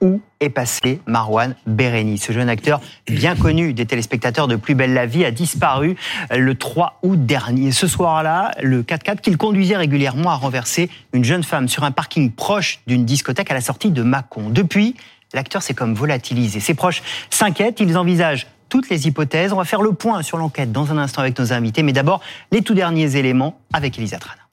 où 0.00 0.20
est 0.40 0.50
passé 0.50 1.00
Marwan 1.06 1.54
Bereni. 1.66 2.18
Ce 2.18 2.32
jeune 2.32 2.48
acteur, 2.48 2.80
bien 3.06 3.34
connu 3.36 3.72
des 3.72 3.86
téléspectateurs 3.86 4.48
de 4.48 4.56
Plus 4.56 4.74
belle 4.74 4.94
la 4.94 5.06
vie, 5.06 5.24
a 5.24 5.30
disparu 5.30 5.96
le 6.30 6.54
3 6.54 6.98
août 7.02 7.24
dernier. 7.24 7.72
Ce 7.72 7.86
soir-là, 7.86 8.52
le 8.62 8.82
4x4 8.82 9.20
qu'il 9.20 9.36
conduisait 9.36 9.76
régulièrement 9.76 10.30
a 10.30 10.36
renversé 10.36 10.90
une 11.12 11.24
jeune 11.24 11.42
femme 11.42 11.68
sur 11.68 11.84
un 11.84 11.90
parking 11.90 12.30
proche 12.30 12.80
d'une 12.86 13.04
discothèque 13.04 13.50
à 13.50 13.54
la 13.54 13.60
sortie 13.60 13.90
de 13.90 14.02
Mâcon. 14.02 14.50
Depuis, 14.50 14.96
l'acteur 15.34 15.62
s'est 15.62 15.74
comme 15.74 15.94
volatilisé. 15.94 16.60
Ses 16.60 16.74
proches 16.74 17.02
s'inquiètent, 17.30 17.80
ils 17.80 17.96
envisagent 17.96 18.46
toutes 18.68 18.88
les 18.88 19.06
hypothèses. 19.06 19.52
On 19.52 19.56
va 19.56 19.64
faire 19.64 19.82
le 19.82 19.92
point 19.92 20.22
sur 20.22 20.38
l'enquête 20.38 20.72
dans 20.72 20.92
un 20.92 20.98
instant 20.98 21.22
avec 21.22 21.38
nos 21.38 21.52
invités, 21.52 21.82
mais 21.82 21.92
d'abord 21.92 22.20
les 22.52 22.62
tout 22.62 22.74
derniers 22.74 23.16
éléments 23.16 23.58
avec 23.72 23.98
Elisa 23.98 24.18
Trana. 24.18 24.45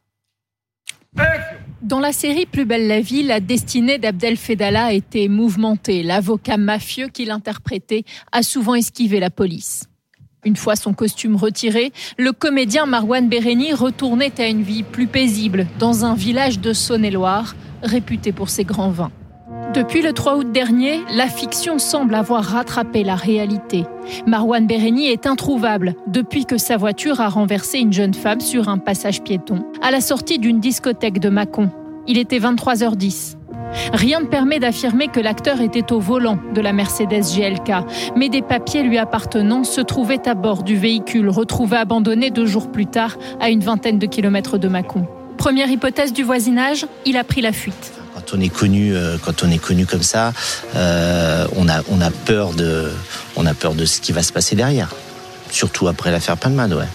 Dans 1.84 2.00
la 2.00 2.14
série 2.14 2.46
Plus 2.46 2.64
belle 2.64 2.88
la 2.88 3.02
vie, 3.02 3.24
la 3.24 3.42
destinée 3.42 3.98
d'Abdel 3.98 4.38
Fedala 4.38 4.94
été 4.94 5.28
mouvementée. 5.28 6.02
L'avocat 6.02 6.56
mafieux 6.56 7.10
qu'il 7.10 7.30
interprétait 7.30 8.06
a 8.32 8.42
souvent 8.42 8.74
esquivé 8.74 9.20
la 9.20 9.30
police. 9.30 9.90
Une 10.46 10.56
fois 10.56 10.78
son 10.78 10.94
costume 10.94 11.36
retiré, 11.36 11.92
le 12.18 12.32
comédien 12.32 12.86
Marwan 12.86 13.28
Bereni 13.28 13.74
retournait 13.74 14.40
à 14.40 14.48
une 14.48 14.64
vie 14.64 14.84
plus 14.84 15.08
paisible 15.08 15.68
dans 15.78 16.06
un 16.06 16.16
village 16.16 16.62
de 16.62 16.72
Saône-et-Loire, 16.72 17.54
réputé 17.82 18.32
pour 18.32 18.48
ses 18.48 18.64
grands 18.64 18.92
vins. 18.92 19.12
Depuis 19.74 20.04
le 20.04 20.14
3 20.14 20.36
août 20.36 20.52
dernier, 20.52 21.02
la 21.16 21.26
fiction 21.26 21.80
semble 21.80 22.14
avoir 22.14 22.44
rattrapé 22.44 23.04
la 23.04 23.16
réalité. 23.16 23.86
Marwan 24.28 24.68
Bereni 24.68 25.08
est 25.08 25.26
introuvable 25.26 25.96
depuis 26.06 26.46
que 26.46 26.60
sa 26.60 26.78
voiture 26.78 27.22
a 27.22 27.28
renversé 27.28 27.80
une 27.80 27.92
jeune 27.92 28.14
femme 28.14 28.40
sur 28.40 28.70
un 28.70 28.78
passage 28.78 29.24
piéton 29.24 29.66
à 29.82 29.90
la 29.90 30.00
sortie 30.00 30.38
d'une 30.38 30.60
discothèque 30.60 31.20
de 31.20 31.30
Mâcon. 31.30 31.72
Il 32.06 32.20
était 32.20 32.38
23h10. 32.38 33.38
Rien 33.94 34.20
ne 34.20 34.26
permet 34.26 34.60
d'affirmer 34.60 35.08
que 35.08 35.20
l'acteur 35.20 35.60
était 35.60 35.92
au 35.92 36.00
volant 36.00 36.38
de 36.54 36.62
la 36.62 36.72
Mercedes 36.72 37.24
GLK, 37.36 37.74
mais 38.16 38.30
des 38.30 38.44
papiers 38.44 38.84
lui 38.84 39.00
appartenant 39.00 39.64
se 39.64 39.82
trouvaient 39.82 40.28
à 40.28 40.36
bord 40.36 40.62
du 40.62 40.76
véhicule 40.76 41.30
retrouvé 41.30 41.78
abandonné 41.78 42.30
deux 42.30 42.46
jours 42.46 42.72
plus 42.72 42.86
tard 42.86 43.18
à 43.40 43.50
une 43.50 43.62
vingtaine 43.62 43.98
de 43.98 44.06
kilomètres 44.06 44.60
de 44.60 44.68
Mâcon. 44.68 45.08
Première 45.38 45.70
hypothèse 45.70 46.14
du 46.14 46.24
voisinage, 46.24 46.86
il 47.06 47.18
a 47.18 47.24
pris 47.24 47.42
la 47.42 47.52
fuite. 47.52 47.94
Quand 48.14 48.38
on 48.38 48.40
est 48.40 48.50
connu, 48.50 48.96
euh, 48.96 49.18
quand 49.24 49.44
on 49.44 49.50
est 49.50 49.58
connu 49.58 49.86
comme 49.86 50.04
ça, 50.04 50.34
euh, 50.76 51.48
on 51.58 51.68
a 51.68 51.82
on 51.90 52.00
a 52.00 52.12
peur 52.12 52.54
de 52.54 52.92
on 53.36 53.46
a 53.46 53.54
peur 53.54 53.74
de 53.74 53.86
ce 53.86 54.00
qui 54.00 54.12
va 54.12 54.24
se 54.24 54.32
passer 54.32 54.56
derrière. 54.56 54.90
Surtout 55.50 55.88
après 55.88 56.12
l'affaire 56.12 56.38
Palmade, 56.38 56.74
ouais. 56.74 56.88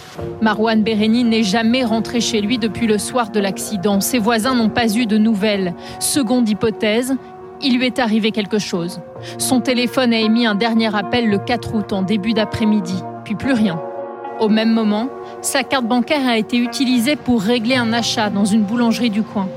Marwan 0.42 0.83
Bereni 0.83 1.25
n'est 1.25 1.44
jamais 1.44 1.84
rentré 1.84 2.20
chez 2.20 2.41
lui 2.41 2.59
depuis 2.59 2.86
le 2.86 2.98
soir 2.98 3.31
de 3.31 3.39
l'accident. 3.39 4.00
Ses 4.00 4.19
voisins 4.19 4.55
n'ont 4.55 4.69
pas 4.69 4.92
eu 4.97 5.06
de 5.06 5.19
nouvelles. 5.19 5.75
Seconde 6.00 6.48
hypothèse, 6.48 7.14
il 7.62 7.78
lui 7.78 7.86
est 7.86 7.98
arrivé 7.98 8.33
quelque 8.33 8.59
chose. 8.59 9.00
Son 9.39 9.61
téléphone 9.61 10.12
a 10.12 10.19
émis 10.19 10.47
un 10.47 10.55
dernier 10.55 10.94
appel 10.94 11.28
le 11.28 11.39
4 11.39 11.75
août 11.75 11.92
en 11.92 12.03
début 12.03 12.33
d'après-midi, 12.33 13.03
puis 13.25 13.34
plus 13.34 13.53
rien. 13.53 13.81
Au 14.41 14.48
même 14.48 14.72
moment, 14.72 15.08
sa 15.42 15.64
carte 15.64 15.86
bancaire 15.86 16.27
a 16.27 16.39
été 16.39 16.58
utilisée 16.58 17.17
pour 17.17 17.42
régler 17.42 17.75
un 17.75 17.92
achat 17.92 18.31
dans 18.31 18.44
une 18.44 18.62
boulangerie 18.62 19.11
du 19.11 19.22
coin. 19.25 19.48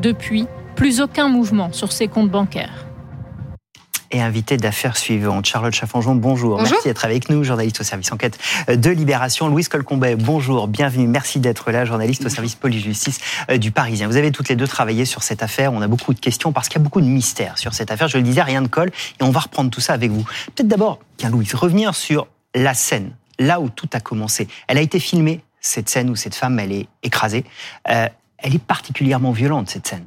Depuis, 0.00 0.46
plus 0.76 1.00
aucun 1.00 1.28
mouvement 1.28 1.72
sur 1.72 1.90
ses 1.90 2.06
comptes 2.06 2.30
bancaires 2.30 2.84
et 4.10 4.22
invité 4.22 4.56
d'affaires 4.56 4.96
suivantes. 4.96 5.44
Charlotte 5.44 5.74
Chaffanjon, 5.74 6.14
bonjour. 6.14 6.56
bonjour. 6.56 6.70
Merci 6.70 6.88
d'être 6.88 7.04
avec 7.04 7.28
nous, 7.28 7.44
journaliste 7.44 7.82
au 7.82 7.84
service 7.84 8.10
enquête 8.10 8.38
de 8.66 8.88
Libération. 8.88 9.48
Louise 9.48 9.68
Colcombet, 9.68 10.16
bonjour, 10.16 10.66
bienvenue. 10.66 11.06
Merci 11.06 11.40
d'être 11.40 11.70
là, 11.70 11.84
journaliste 11.84 12.24
au 12.24 12.30
service 12.30 12.54
police-justice 12.54 13.20
euh, 13.50 13.58
du 13.58 13.70
Parisien. 13.70 14.08
Vous 14.08 14.16
avez 14.16 14.32
toutes 14.32 14.48
les 14.48 14.56
deux 14.56 14.66
travaillé 14.66 15.04
sur 15.04 15.22
cette 15.22 15.42
affaire. 15.42 15.74
On 15.74 15.82
a 15.82 15.88
beaucoup 15.88 16.14
de 16.14 16.20
questions 16.20 16.52
parce 16.52 16.68
qu'il 16.68 16.78
y 16.78 16.82
a 16.82 16.84
beaucoup 16.84 17.02
de 17.02 17.06
mystères 17.06 17.58
sur 17.58 17.74
cette 17.74 17.90
affaire. 17.90 18.08
Je 18.08 18.16
le 18.16 18.22
disais, 18.22 18.40
rien 18.40 18.62
de 18.62 18.68
colle 18.68 18.90
et 19.20 19.24
on 19.24 19.30
va 19.30 19.40
reprendre 19.40 19.70
tout 19.70 19.82
ça 19.82 19.92
avec 19.92 20.10
vous. 20.10 20.24
Peut-être 20.54 20.68
d'abord, 20.68 21.00
bien 21.18 21.28
Louise, 21.28 21.54
revenir 21.54 21.94
sur 21.94 22.28
la 22.54 22.72
scène, 22.72 23.12
là 23.38 23.60
où 23.60 23.68
tout 23.68 23.88
a 23.92 24.00
commencé. 24.00 24.48
Elle 24.66 24.78
a 24.78 24.80
été 24.80 24.98
filmée, 24.98 25.40
cette 25.60 25.88
scène 25.88 26.10
où 26.10 26.16
cette 26.16 26.34
femme, 26.34 26.58
elle 26.58 26.72
est 26.72 26.88
écrasée. 27.02 27.44
Euh, 27.88 28.08
elle 28.38 28.54
est 28.54 28.62
particulièrement 28.62 29.32
violente, 29.32 29.68
cette 29.68 29.86
scène. 29.86 30.06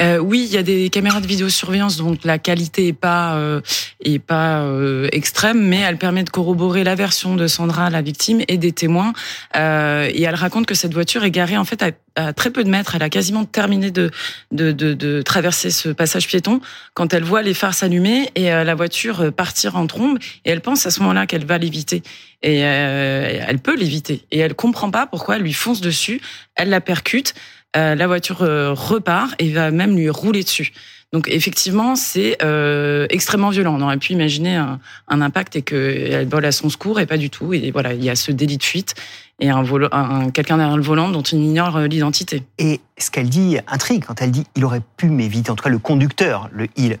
Euh, 0.00 0.18
oui, 0.18 0.44
il 0.46 0.52
y 0.52 0.58
a 0.58 0.62
des 0.62 0.90
caméras 0.90 1.20
de 1.20 1.26
vidéosurveillance, 1.26 1.96
donc 1.96 2.24
la 2.24 2.38
qualité 2.38 2.88
est 2.88 2.92
pas 2.92 3.36
euh, 3.36 3.60
est 4.00 4.18
pas 4.18 4.60
euh, 4.60 5.08
extrême, 5.12 5.66
mais 5.66 5.80
elle 5.80 5.96
permet 5.96 6.22
de 6.22 6.30
corroborer 6.30 6.84
la 6.84 6.94
version 6.94 7.34
de 7.34 7.46
Sandra, 7.46 7.88
la 7.88 8.02
victime, 8.02 8.42
et 8.48 8.58
des 8.58 8.72
témoins. 8.72 9.12
Euh, 9.56 10.10
et 10.12 10.22
elle 10.22 10.34
raconte 10.34 10.66
que 10.66 10.74
cette 10.74 10.92
voiture 10.92 11.24
est 11.24 11.30
garée 11.30 11.56
en 11.56 11.64
fait 11.64 11.82
à, 11.82 12.32
très 12.32 12.50
peu 12.50 12.62
de 12.64 12.68
mètres. 12.68 12.94
Elle 12.94 13.02
a 13.02 13.10
quasiment 13.10 13.44
terminé 13.44 13.90
de 13.90 14.10
de, 14.52 14.72
de 14.72 14.92
de, 14.92 15.22
traverser 15.22 15.70
ce 15.70 15.88
passage 15.88 16.26
piéton 16.26 16.60
quand 16.94 17.14
elle 17.14 17.24
voit 17.24 17.42
les 17.42 17.54
phares 17.54 17.74
s'allumer 17.74 18.30
et 18.34 18.52
euh, 18.52 18.64
la 18.64 18.74
voiture 18.74 19.32
partir 19.32 19.76
en 19.76 19.86
trombe. 19.86 20.18
Et 20.44 20.50
elle 20.50 20.60
pense 20.60 20.86
à 20.86 20.90
ce 20.90 21.00
moment-là 21.00 21.26
qu'elle 21.26 21.46
va 21.46 21.58
l'éviter. 21.58 22.02
Et 22.42 22.58
elle 22.58 23.58
peut 23.58 23.74
l'éviter. 23.74 24.24
Et 24.30 24.38
elle 24.38 24.54
comprend 24.54 24.90
pas 24.90 25.06
pourquoi 25.06 25.36
elle 25.36 25.42
lui 25.42 25.54
fonce 25.54 25.80
dessus. 25.80 26.20
Elle 26.54 26.68
la 26.68 26.80
percute. 26.80 27.34
Euh, 27.76 27.94
la 27.94 28.06
voiture 28.06 28.42
euh, 28.42 28.72
repart 28.72 29.34
et 29.38 29.52
va 29.52 29.70
même 29.70 29.96
lui 29.96 30.08
rouler 30.08 30.42
dessus. 30.42 30.72
Donc 31.12 31.28
effectivement, 31.28 31.94
c'est 31.94 32.38
euh, 32.42 33.06
extrêmement 33.10 33.50
violent. 33.50 33.76
On 33.78 33.82
aurait 33.82 33.98
pu 33.98 34.12
imaginer 34.12 34.56
un, 34.56 34.80
impact 35.08 35.56
et 35.56 35.62
qu'elle 35.62 36.26
vole 36.28 36.44
à 36.44 36.52
son 36.52 36.68
secours 36.68 37.00
et 37.00 37.06
pas 37.06 37.16
du 37.16 37.30
tout. 37.30 37.52
Et 37.54 37.70
voilà, 37.70 37.92
il 37.92 38.02
y 38.02 38.10
a 38.10 38.16
ce 38.16 38.32
délit 38.32 38.56
de 38.56 38.62
fuite 38.62 38.94
et 39.38 39.50
un, 39.50 39.64
un 39.92 40.30
quelqu'un 40.30 40.56
derrière 40.56 40.76
le 40.76 40.82
volant 40.82 41.10
dont 41.10 41.22
on 41.32 41.36
ignore 41.36 41.80
l'identité. 41.80 42.42
Et 42.58 42.80
ce 42.98 43.10
qu'elle 43.10 43.28
dit 43.28 43.58
intrigue 43.68 44.04
quand 44.04 44.20
elle 44.20 44.30
dit 44.30 44.44
il 44.56 44.64
aurait 44.64 44.82
pu 44.96 45.08
m'éviter. 45.08 45.50
En 45.50 45.56
tout 45.56 45.64
cas, 45.64 45.70
le 45.70 45.78
conducteur, 45.78 46.50
il 46.76 46.98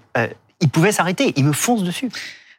pouvait 0.70 0.92
s'arrêter. 0.92 1.32
Il 1.36 1.44
me 1.44 1.52
fonce 1.52 1.82
dessus. 1.82 2.10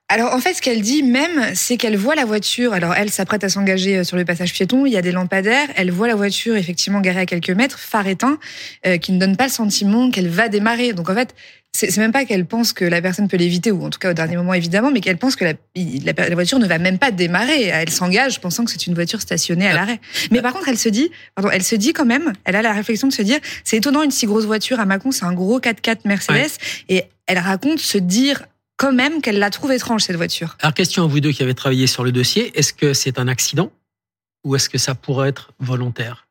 Alors 0.09 0.33
en 0.33 0.39
fait, 0.39 0.53
ce 0.53 0.61
qu'elle 0.61 0.81
dit 0.81 1.03
même, 1.03 1.53
c'est 1.53 1.75
qu'elle 1.75 1.97
voit 1.97 2.15
la 2.15 2.23
voiture. 2.23 2.71
Alors 2.71 2.93
elle 2.93 3.09
s'apprête 3.09 3.43
à 3.43 3.49
s'engager 3.49 3.97
euh, 3.97 4.03
sur 4.05 4.15
le 4.15 4.23
passage 4.23 4.53
piéton. 4.53 4.85
Il 4.85 4.93
y 4.93 4.97
a 4.97 5.01
des 5.01 5.11
lampadaires. 5.11 5.67
Elle 5.75 5.91
voit 5.91 6.07
la 6.07 6.15
voiture 6.15 6.55
effectivement 6.55 7.01
garée 7.01 7.21
à 7.21 7.25
quelques 7.25 7.49
mètres, 7.49 7.77
phare 7.77 8.07
éteint, 8.07 8.39
euh, 8.85 8.97
qui 8.97 9.11
ne 9.11 9.19
donne 9.19 9.35
pas 9.35 9.45
le 9.45 9.51
sentiment 9.51 10.09
qu'elle 10.09 10.29
va 10.29 10.47
démarrer. 10.47 10.93
Donc 10.93 11.09
en 11.09 11.13
fait, 11.13 11.35
c'est 11.73 11.95
même 11.97 12.13
pas 12.13 12.23
qu'elle 12.23 12.45
pense 12.45 12.71
que 12.71 12.85
la 12.85 13.01
personne 13.01 13.27
peut 13.27 13.35
l'éviter, 13.35 13.69
ou 13.69 13.83
en 13.83 13.89
tout 13.89 13.99
cas 13.99 14.11
au 14.11 14.13
dernier 14.13 14.37
moment 14.37 14.53
évidemment, 14.53 14.91
mais 14.91 15.01
qu'elle 15.01 15.17
pense 15.17 15.35
que 15.35 15.43
la, 15.43 15.53
la, 15.75 16.35
voiture 16.35 16.57
ne 16.57 16.67
va 16.67 16.79
même 16.79 16.97
pas 16.97 17.11
démarrer. 17.11 17.65
Elle 17.65 17.89
s'engage 17.89 18.39
pensant 18.39 18.63
que 18.63 18.71
c'est 18.71 18.87
une 18.87 18.95
voiture 18.95 19.19
stationnée 19.19 19.67
à 19.67 19.73
l'arrêt. 19.73 19.99
Mais 20.31 20.41
par 20.41 20.53
contre, 20.53 20.69
elle 20.69 20.77
se 20.77 20.89
dit, 20.89 21.11
pardon, 21.35 21.51
elle 21.51 21.63
se 21.63 21.75
dit 21.75 21.91
quand 21.91 22.05
même, 22.05 22.31
elle 22.45 22.55
a 22.55 22.61
la 22.61 22.71
réflexion 22.71 23.09
de 23.09 23.13
se 23.13 23.21
dire, 23.21 23.39
c'est 23.65 23.77
étonnant 23.77 24.01
une 24.03 24.11
si 24.11 24.25
grosse 24.25 24.45
voiture 24.45 24.79
à 24.79 24.85
Macon, 24.85 25.11
c'est 25.11 25.25
un 25.25 25.33
gros 25.33 25.59
4x4 25.59 25.97
Mercedes, 26.05 26.57
et 26.87 27.03
elle 27.27 27.39
raconte 27.39 27.79
se 27.79 27.97
dire 27.97 28.43
quand 28.77 28.93
même 28.93 29.21
qu'elle 29.21 29.39
la 29.39 29.49
trouve 29.49 29.71
étrange, 29.71 30.03
cette 30.03 30.15
voiture. 30.15 30.55
Alors, 30.61 30.73
question 30.73 31.03
à 31.03 31.07
vous 31.07 31.19
deux 31.19 31.31
qui 31.31 31.43
avez 31.43 31.55
travaillé 31.55 31.87
sur 31.87 32.03
le 32.03 32.11
dossier, 32.11 32.57
est-ce 32.57 32.73
que 32.73 32.93
c'est 32.93 33.19
un 33.19 33.27
accident 33.27 33.71
ou 34.43 34.55
est-ce 34.55 34.69
que 34.69 34.77
ça 34.77 34.95
pourrait 34.95 35.29
être 35.29 35.51
volontaire? 35.59 36.27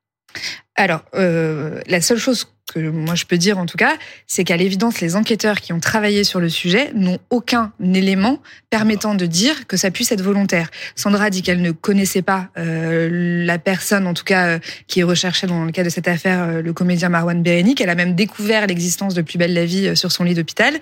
Alors, 0.77 1.03
euh, 1.15 1.81
la 1.87 2.01
seule 2.01 2.19
chose 2.19 2.47
que 2.72 2.81
moi 2.81 3.15
je 3.15 3.25
peux 3.25 3.38
dire 3.38 3.59
en 3.59 3.66
tout 3.66 3.77
cas, 3.77 3.97
c'est 4.27 4.44
qu'à 4.44 4.56
l'évidence, 4.56 5.00
les 5.00 5.16
enquêteurs 5.16 5.60
qui 5.60 5.72
ont 5.72 5.81
travaillé 5.81 6.25
sur 6.25 6.41
le 6.41 6.49
sujet 6.49 6.91
n'ont 6.94 7.19
aucun 7.31 7.72
élément 7.94 8.41
permettant 8.71 9.15
de 9.15 9.27
dire 9.27 9.66
que 9.66 9.77
ça 9.77 9.91
puisse 9.91 10.10
être 10.12 10.22
volontaire. 10.22 10.71
Sandra 10.97 11.31
dit 11.31 11.43
qu'elle 11.43 11.62
ne 11.62 11.71
connaissait 11.71 12.22
pas 12.22 12.49
euh, 12.59 13.44
la 13.44 13.59
personne, 13.59 14.06
en 14.06 14.15
tout 14.15 14.25
cas, 14.25 14.47
euh, 14.47 14.59
qui 14.88 15.00
est 15.00 15.04
recherchée 15.04 15.47
dans 15.47 15.65
le 15.65 15.72
cas 15.72 15.84
de 15.84 15.88
cette 15.88 16.09
affaire, 16.09 16.43
euh, 16.43 16.62
le 16.62 16.72
comédien 16.72 17.09
Marwan 17.09 17.43
Bereni, 17.43 17.75
qu'elle 17.75 17.88
a 17.88 17.94
même 17.94 18.15
découvert 18.15 18.66
l'existence 18.66 19.15
de 19.15 19.22
Plus 19.22 19.38
belle 19.38 19.54
la 19.54 19.65
vie 19.65 19.97
sur 19.97 20.12
son 20.12 20.25
lit 20.25 20.34
d'hôpital, 20.34 20.75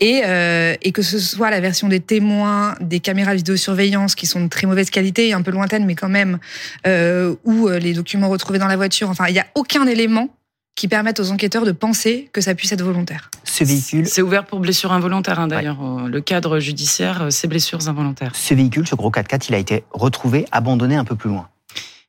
et, 0.00 0.22
et 0.82 0.92
que 0.92 1.02
ce 1.02 1.18
soit 1.18 1.50
la 1.50 1.60
version 1.60 1.88
des 1.88 2.00
témoins, 2.00 2.74
des 2.80 3.00
caméras 3.00 3.34
vidéosurveillance 3.34 4.14
qui 4.14 4.26
sont 4.26 4.42
de 4.42 4.48
très 4.48 4.66
mauvaise 4.66 4.90
qualité, 4.90 5.32
un 5.32 5.42
peu 5.42 5.50
lointaines, 5.50 5.86
mais 5.86 5.94
quand 5.94 6.08
même, 6.08 6.38
ou 7.44 7.68
les 7.68 7.92
documents 7.94 8.28
retrouvés 8.28 8.58
dans 8.58 8.68
la 8.68 8.76
voiture, 8.76 9.10
enfin, 9.10 9.26
il 9.28 9.32
n'y 9.32 9.40
a 9.40 9.46
aucun 9.54 9.86
élément 9.86 10.28
qui 10.80 10.88
permettent 10.88 11.20
aux 11.20 11.30
enquêteurs 11.30 11.66
de 11.66 11.72
penser 11.72 12.30
que 12.32 12.40
ça 12.40 12.54
puisse 12.54 12.72
être 12.72 12.82
volontaire. 12.82 13.30
Ce 13.44 13.64
véhicule. 13.64 14.06
C'est 14.06 14.22
ouvert 14.22 14.46
pour 14.46 14.60
blessures 14.60 14.92
involontaires, 14.92 15.38
hein, 15.38 15.46
d'ailleurs. 15.46 15.76
Le 16.08 16.20
cadre 16.22 16.58
judiciaire, 16.58 17.26
c'est 17.28 17.48
blessures 17.48 17.86
involontaires. 17.90 18.34
Ce 18.34 18.54
véhicule, 18.54 18.88
ce 18.88 18.94
gros 18.94 19.10
4x4, 19.10 19.44
il 19.50 19.54
a 19.56 19.58
été 19.58 19.84
retrouvé 19.90 20.46
abandonné 20.52 20.96
un 20.96 21.04
peu 21.04 21.16
plus 21.16 21.28
loin. 21.28 21.50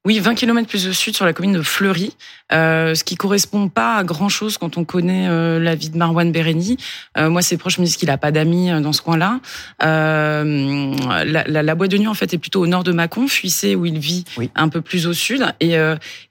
Oui, 0.03 0.18
20 0.18 0.33
km 0.33 0.68
plus 0.68 0.88
au 0.88 0.94
sud, 0.94 1.15
sur 1.15 1.25
la 1.25 1.33
commune 1.33 1.53
de 1.53 1.62
Fleury, 1.62 2.15
euh, 2.51 2.95
ce 2.95 3.03
qui 3.03 3.15
correspond 3.15 3.69
pas 3.69 3.98
à 3.98 4.03
grand-chose 4.03 4.57
quand 4.57 4.80
on 4.80 4.83
connaît 4.83 5.27
euh, 5.30 5.59
la 5.59 5.75
vie 5.75 5.92
de 5.92 5.98
Marwan 5.98 6.31
Bereni. 6.31 6.77
Euh, 7.19 7.30
moi, 7.30 7.44
ses 7.44 7.56
proches 7.56 7.77
me 7.77 7.86
disent 7.86 7.98
qu'il 7.98 8.09
a 8.09 8.18
pas 8.18 8.31
d'amis 8.31 8.71
euh, 8.71 8.80
dans 8.80 8.94
ce 8.94 9.03
coin-là. 9.03 9.39
Euh, 9.83 10.95
la, 11.24 11.44
la, 11.44 11.62
la, 11.62 11.75
boîte 11.75 11.92
de 11.92 12.00
nuit, 12.00 12.07
en 12.07 12.15
fait, 12.15 12.33
est 12.33 12.39
plutôt 12.39 12.62
au 12.62 12.65
nord 12.65 12.83
de 12.83 12.92
Mâcon, 12.92 13.27
Fuissé, 13.27 13.75
où 13.75 13.86
il 13.86 14.00
vit, 14.00 14.25
un 14.56 14.69
peu 14.69 14.81
plus 14.81 15.06
au 15.06 15.13
sud. 15.13 15.45
Et, 15.59 15.75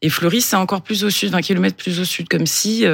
et 0.02 0.10
Fleury, 0.10 0.40
c'est 0.40 0.56
encore 0.56 0.82
plus 0.82 1.04
au 1.04 1.10
sud, 1.10 1.30
20 1.30 1.40
km 1.40 1.76
plus 1.76 2.00
au 2.00 2.04
sud, 2.04 2.28
comme 2.28 2.46
si 2.46 2.84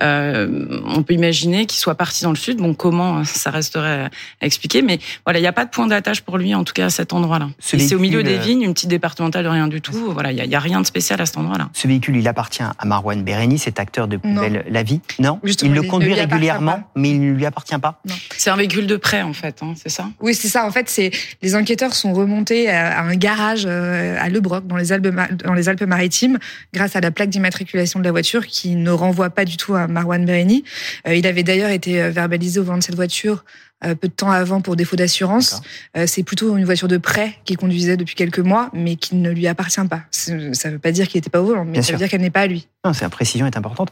on 0.00 1.02
peut 1.02 1.12
imaginer 1.12 1.66
qu'il 1.66 1.78
soit 1.78 1.94
parti 1.94 2.24
dans 2.24 2.30
le 2.30 2.36
sud. 2.36 2.56
Bon, 2.56 2.72
comment, 2.72 3.22
ça 3.24 3.50
resterait 3.50 4.08
à 4.40 4.46
expliquer. 4.46 4.80
Mais 4.80 4.98
voilà, 5.26 5.40
il 5.40 5.42
n'y 5.42 5.48
a 5.48 5.52
pas 5.52 5.66
de 5.66 5.70
point 5.70 5.86
d'attache 5.86 6.22
pour 6.22 6.38
lui, 6.38 6.54
en 6.54 6.64
tout 6.64 6.72
cas, 6.72 6.86
à 6.86 6.90
cet 6.90 7.12
endroit-là. 7.12 7.50
C'est 7.58 7.94
au 7.94 7.98
milieu 7.98 8.22
des 8.22 8.38
vignes, 8.38 8.62
une 8.62 8.72
petite 8.72 8.88
départementale 8.88 9.44
de 9.44 9.50
rien 9.50 9.68
du 9.68 9.82
tout. 9.82 9.92
voilà, 10.10 10.21
il 10.30 10.44
y, 10.44 10.54
a 10.54 10.60
rien 10.60 10.80
de 10.80 10.86
spécial 10.86 11.20
à 11.20 11.26
cet 11.26 11.36
endroit-là. 11.36 11.68
Ce 11.72 11.88
véhicule, 11.88 12.16
il 12.16 12.28
appartient 12.28 12.62
à 12.62 12.84
Marwan 12.84 13.22
Bereni, 13.22 13.58
cet 13.58 13.80
acteur 13.80 14.08
de 14.08 14.16
Plus 14.16 14.34
belle 14.34 14.64
la 14.68 14.82
vie. 14.82 15.00
Non, 15.18 15.40
il 15.62 15.74
le 15.74 15.82
conduit 15.82 16.14
régulièrement, 16.14 16.88
mais 16.94 17.10
il 17.10 17.20
ne 17.20 17.32
lui 17.32 17.46
appartient 17.46 17.78
pas. 17.78 18.00
C'est 18.36 18.50
un 18.50 18.56
véhicule 18.56 18.86
de 18.86 18.96
prêt 18.96 19.22
en 19.22 19.32
fait, 19.32 19.62
hein, 19.62 19.74
c'est 19.76 19.88
ça? 19.88 20.08
Oui, 20.20 20.34
c'est 20.34 20.48
ça. 20.48 20.66
En 20.66 20.70
fait, 20.70 20.88
c'est 20.88 21.10
les 21.42 21.56
enquêteurs 21.56 21.94
sont 21.94 22.12
remontés 22.12 22.70
à, 22.70 23.02
un 23.02 23.16
garage 23.16 23.64
euh, 23.66 24.16
à 24.20 24.28
Le 24.28 24.40
Broc 24.40 24.66
dans 24.66 24.76
les 24.76 24.92
Alpes 24.92 25.08
Alpes-Maritimes 25.44 26.38
grâce 26.72 26.96
à 26.96 27.00
la 27.00 27.10
plaque 27.10 27.30
d'immatriculation 27.30 27.98
de 28.00 28.04
la 28.04 28.10
voiture 28.10 28.46
qui 28.46 28.76
ne 28.76 28.90
renvoie 28.90 29.30
pas 29.30 29.44
du 29.44 29.56
tout 29.56 29.74
à 29.74 29.86
Marwan 29.86 30.24
Bereni. 30.24 30.64
Euh, 31.06 31.14
il 31.14 31.26
avait 31.26 31.42
d'ailleurs 31.42 31.70
été 31.70 32.10
verbalisé 32.10 32.60
au 32.60 32.64
volant 32.64 32.78
de 32.78 32.82
cette 32.82 32.94
voiture 32.94 33.12
euh, 33.32 33.71
peu 33.94 34.08
de 34.08 34.12
temps 34.12 34.30
avant 34.30 34.60
pour 34.60 34.76
défaut 34.76 34.96
d'assurance. 34.96 35.60
Euh, 35.96 36.06
c'est 36.06 36.22
plutôt 36.22 36.56
une 36.56 36.64
voiture 36.64 36.88
de 36.88 36.98
prêt 36.98 37.38
qu'il 37.44 37.56
conduisait 37.56 37.96
depuis 37.96 38.14
quelques 38.14 38.38
mois, 38.38 38.70
mais 38.72 38.96
qui 38.96 39.16
ne 39.16 39.30
lui 39.30 39.46
appartient 39.46 39.84
pas. 39.88 40.02
Ça 40.10 40.34
ne 40.34 40.70
veut 40.70 40.78
pas 40.78 40.92
dire 40.92 41.08
qu'il 41.08 41.18
n'était 41.18 41.30
pas 41.30 41.40
au 41.40 41.46
volant, 41.46 41.64
mais 41.64 41.82
ça 41.82 41.92
veut 41.92 41.98
dire 41.98 42.08
qu'elle 42.08 42.20
n'est 42.20 42.30
pas 42.30 42.42
à 42.42 42.46
lui. 42.46 42.68
Non, 42.84 42.92
cette 42.92 43.10
précision 43.10 43.46
est 43.46 43.56
importante. 43.56 43.90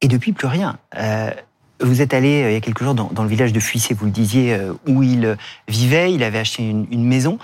Et 0.00 0.08
depuis, 0.08 0.32
plus 0.32 0.46
rien. 0.46 0.78
Euh, 0.96 1.30
vous 1.80 2.02
êtes 2.02 2.12
allé 2.12 2.44
il 2.48 2.52
y 2.52 2.56
a 2.56 2.60
quelques 2.60 2.82
jours 2.82 2.94
dans, 2.94 3.22
le 3.22 3.28
village 3.28 3.52
de 3.52 3.60
Fuissé, 3.60 3.94
vous 3.94 4.04
le 4.04 4.10
disiez, 4.10 4.58
où 4.86 5.02
il 5.02 5.36
vivait, 5.66 6.12
il 6.12 6.22
avait 6.22 6.38
acheté 6.38 6.62
une, 6.62 6.86
une 6.90 7.06
maison. 7.06 7.38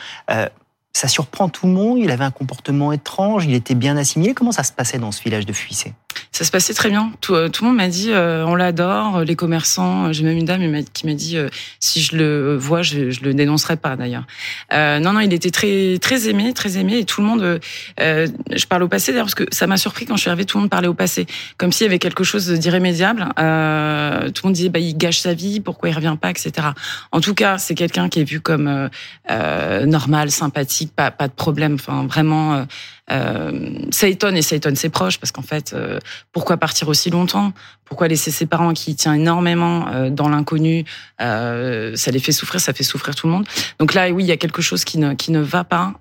ça 0.93 1.09
surprend 1.09 1.49
tout 1.49 1.67
le 1.67 1.73
monde, 1.73 1.99
il 1.99 2.11
avait 2.11 2.25
un 2.25 2.31
comportement 2.31 2.93
étrange, 2.93 3.47
il 3.47 3.55
était 3.55 3.75
bien 3.75 3.97
assimilé. 3.97 4.35
Comment 4.35 4.53
ça 4.53 4.63
se 4.63 4.73
passait 4.73 4.99
dans 4.99 5.11
ce 5.11 5.23
village 5.23 5.47
de 5.47 5.55
Fuissé? 5.55 5.95
Ça 6.33 6.45
se 6.45 6.51
passait 6.51 6.75
très 6.75 6.91
bien. 6.91 7.13
Tout, 7.21 7.35
euh, 7.35 7.49
tout 7.49 7.65
le 7.65 7.71
monde 7.71 7.79
m'a 7.79 7.89
dit 7.89 8.11
euh, 8.11 8.45
on 8.47 8.55
l'adore, 8.55 9.21
les 9.21 9.37
commerçants. 9.37 10.13
J'ai 10.13 10.25
même 10.25 10.37
une 10.37 10.45
dame 10.45 10.85
qui 10.93 11.07
m'a 11.07 11.15
dit 11.15 11.37
euh, 11.37 11.49
si 11.81 12.03
je 12.03 12.17
le 12.17 12.57
vois, 12.57 12.83
je, 12.83 13.11
je 13.11 13.21
le 13.23 13.35
dénoncerai 13.35 13.77
pas 13.77 13.97
d'ailleurs. 13.97 14.25
non, 14.73 15.13
non, 15.13 15.21
il 15.21 15.33
était 15.33 15.51
très 15.51 15.99
très 15.99 16.29
aimé, 16.29 16.53
très 16.53 16.79
aimé, 16.79 16.99
et 16.99 17.05
tout 17.05 17.21
le 17.21 17.27
monde. 17.27 17.61
je 17.99 18.67
parle 18.67 18.83
au 18.83 18.89
passé 18.89 19.13
d'ailleurs 19.13 19.27
parce 19.27 19.35
que 19.35 19.45
ça 19.51 19.67
m'a 19.67 19.77
surpris 19.77 20.07
quand 20.07 20.17
je 20.17 20.23
suis 20.23 20.31
arrivée, 20.31 20.45
tout 20.45 20.59
le 20.59 20.63
monde 20.63 20.71
parlait 20.71 20.89
au 20.89 20.95
passé, 20.95 21.27
comme 21.57 21.73
s'il 21.73 21.85
y 21.85 21.89
avait 21.89 21.99
quelque 21.99 22.25
chose 22.25 22.49
d'irrémédiable. 22.49 23.25
tout 23.37 23.43
le 23.43 24.43
monde 24.45 24.53
disait 24.53 24.69
bah 24.69 24.79
il 24.79 24.97
gâche 24.97 25.21
sa 25.21 25.35
vie, 25.35 25.61
pourquoi 25.61 25.89
il 25.89 25.95
revient 25.95 26.17
pas, 26.21 26.31
etc. 26.31 26.69
En 27.13 27.21
tout 27.21 27.35
cas, 27.35 27.59
c'est 27.59 27.75
quelqu'un 27.75 28.09
qui 28.09 28.21
est 28.21 28.25
vu 28.25 28.41
comme 28.41 28.91
normal, 29.29 30.31
sympathique, 30.31 30.93
pas 30.95 31.11
pas 31.11 31.29
de 31.29 31.33
problème. 31.33 31.75
Enfin, 31.75 32.07
vraiment 32.07 32.67
euh, 33.11 33.71
ça 33.91 34.09
étonne 34.09 34.37
et 34.37 34.43
ça 34.43 34.57
étonne 34.57 34.77
ses 34.77 34.89
proches 34.89 35.19
parce 35.19 35.31
qu'en 35.31 35.43
fait, 35.43 35.73
euh, 35.73 35.99
pourquoi 36.33 36.57
partir 36.57 36.89
aussi 36.89 37.11
longtemps? 37.11 37.53
Pourquoi 37.85 38.09
laisser 38.09 38.33
ses 38.33 38.47
parents 38.47 38.73
qui 38.73 38.97
tient 38.97 39.15
énormément 39.15 39.87
euh, 39.89 40.11
dans 40.11 40.29
l'inconnu? 40.29 40.85
Ça 41.19 42.11
les 42.11 42.19
fait 42.19 42.33
souffrir, 42.33 42.61
ça 42.61 42.73
fait 42.73 42.85
souffrir 42.85 43.15
tout 43.15 43.27
le 43.27 43.33
monde. 43.33 43.47
Donc 43.79 43.95
là, 43.95 44.11
oui, 44.11 44.25
il 44.25 44.27
y 44.27 44.33
a 44.33 44.37
quelque 44.37 44.63
chose 44.63 44.85
qui 44.85 44.99
ne 44.99 45.15
qui 45.15 45.31
ne 45.31 45.41
va 45.41 45.65
pas 45.65 45.95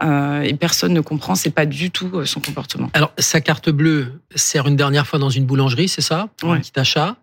et 0.43 0.53
personne 0.55 0.93
ne 0.93 1.01
comprend. 1.01 1.35
C'est 1.35 1.51
pas 1.51 1.65
du 1.65 1.91
tout 1.91 2.25
son 2.25 2.39
comportement. 2.39 2.89
Alors 2.93 3.11
sa 3.17 3.41
carte 3.41 3.69
bleue 3.69 4.19
sert 4.35 4.67
une 4.67 4.75
dernière 4.75 5.07
fois 5.07 5.19
dans 5.19 5.29
une 5.29 5.45
boulangerie, 5.45 5.87
c'est 5.87 6.01
ça? 6.01 6.29
Pour 6.37 6.53
un 6.53 6.59
petit 6.59 6.77
achat 6.79 7.15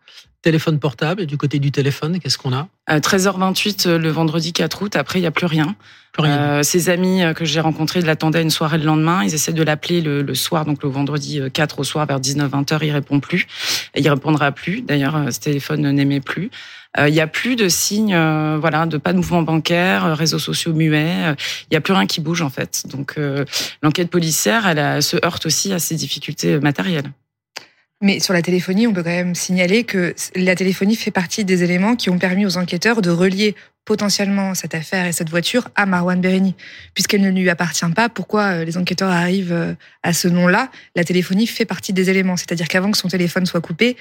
téléphone 0.42 0.78
portable. 0.78 1.26
Du 1.26 1.36
côté 1.38 1.58
du 1.58 1.70
téléphone, 1.70 2.18
qu'est-ce 2.18 2.38
qu'on 2.38 2.52
a 2.52 2.68
13h28 2.90 3.88
le 3.94 4.10
vendredi 4.10 4.52
4 4.52 4.82
août. 4.82 4.96
Après, 4.96 5.18
il 5.18 5.22
n'y 5.22 5.28
a 5.28 5.30
plus 5.30 5.46
rien. 5.46 5.76
Euh, 6.20 6.62
ses 6.62 6.90
amis 6.90 7.22
euh, 7.22 7.32
que 7.32 7.46
j'ai 7.46 7.60
rencontrés 7.60 8.02
l'attendaient 8.02 8.40
à 8.40 8.42
une 8.42 8.50
soirée 8.50 8.76
le 8.76 8.84
lendemain. 8.84 9.22
Ils 9.24 9.34
essaient 9.34 9.52
de 9.52 9.62
l'appeler 9.62 10.02
le, 10.02 10.22
le, 10.22 10.34
soir, 10.34 10.64
donc 10.66 10.82
le 10.82 10.88
vendredi 10.90 11.40
4 11.52 11.78
euh, 11.78 11.80
au 11.80 11.84
soir 11.84 12.06
vers 12.06 12.20
19-20 12.20 12.66
h 12.66 12.78
Il 12.82 12.92
répond 12.92 13.20
plus. 13.20 13.46
Et 13.94 14.00
il 14.00 14.08
répondra 14.08 14.52
plus. 14.52 14.82
D'ailleurs, 14.82 15.32
ce 15.32 15.40
téléphone 15.40 15.90
n'aimait 15.90 16.20
plus. 16.20 16.50
Il 16.98 17.10
n'y 17.10 17.20
a 17.20 17.26
plus 17.26 17.56
de 17.56 17.70
signes, 17.70 18.14
voilà, 18.60 18.84
de 18.84 18.98
pas 18.98 19.14
de 19.14 19.16
mouvement 19.16 19.40
bancaire, 19.40 20.14
réseaux 20.14 20.38
sociaux 20.38 20.74
muets. 20.74 21.34
Il 21.62 21.68
n'y 21.70 21.76
a 21.78 21.80
plus 21.80 21.94
rien 21.94 22.04
qui 22.04 22.20
bouge 22.20 22.42
en 22.42 22.50
fait. 22.50 22.82
Donc 22.90 23.18
l'enquête 23.82 24.10
policière, 24.10 24.66
elle 24.66 25.02
se 25.02 25.16
heurte 25.24 25.46
aussi 25.46 25.72
à 25.72 25.78
ces 25.78 25.94
difficultés 25.94 26.60
matérielles. 26.60 27.10
Mais 28.02 28.20
sur 28.20 28.34
la 28.34 28.42
téléphonie, 28.42 28.86
on 28.86 28.92
peut 28.92 29.02
quand 29.02 29.10
même 29.10 29.34
signaler 29.34 29.84
que 29.84 30.14
la 30.34 30.54
téléphonie 30.56 30.96
fait 30.96 31.10
partie 31.12 31.44
des 31.44 31.62
éléments 31.62 31.94
qui 31.96 32.10
ont 32.10 32.18
permis 32.18 32.44
aux 32.44 32.58
enquêteurs 32.58 33.00
de 33.00 33.10
relier 33.10 33.54
potentiellement 33.84 34.54
cette 34.54 34.74
affaire 34.74 35.06
et 35.06 35.12
cette 35.12 35.30
voiture 35.30 35.68
à 35.74 35.86
Marwan 35.86 36.20
Bereni. 36.20 36.54
Puisqu'elle 36.94 37.22
ne 37.22 37.30
lui 37.30 37.48
appartient 37.48 37.88
pas, 37.94 38.08
pourquoi 38.08 38.42
euh, 38.42 38.64
les 38.64 38.76
enquêteurs 38.76 39.10
arrivent 39.10 39.52
euh, 39.52 39.74
à 40.02 40.12
ce 40.12 40.28
nom-là? 40.28 40.70
La 40.94 41.04
téléphonie 41.04 41.46
fait 41.46 41.64
partie 41.64 41.92
des 41.92 42.10
éléments. 42.10 42.36
C'est-à-dire 42.36 42.68
qu'avant 42.68 42.90
que 42.90 42.98
son 42.98 43.08
téléphone 43.08 43.46
soit 43.46 43.60
coupé, 43.60 43.96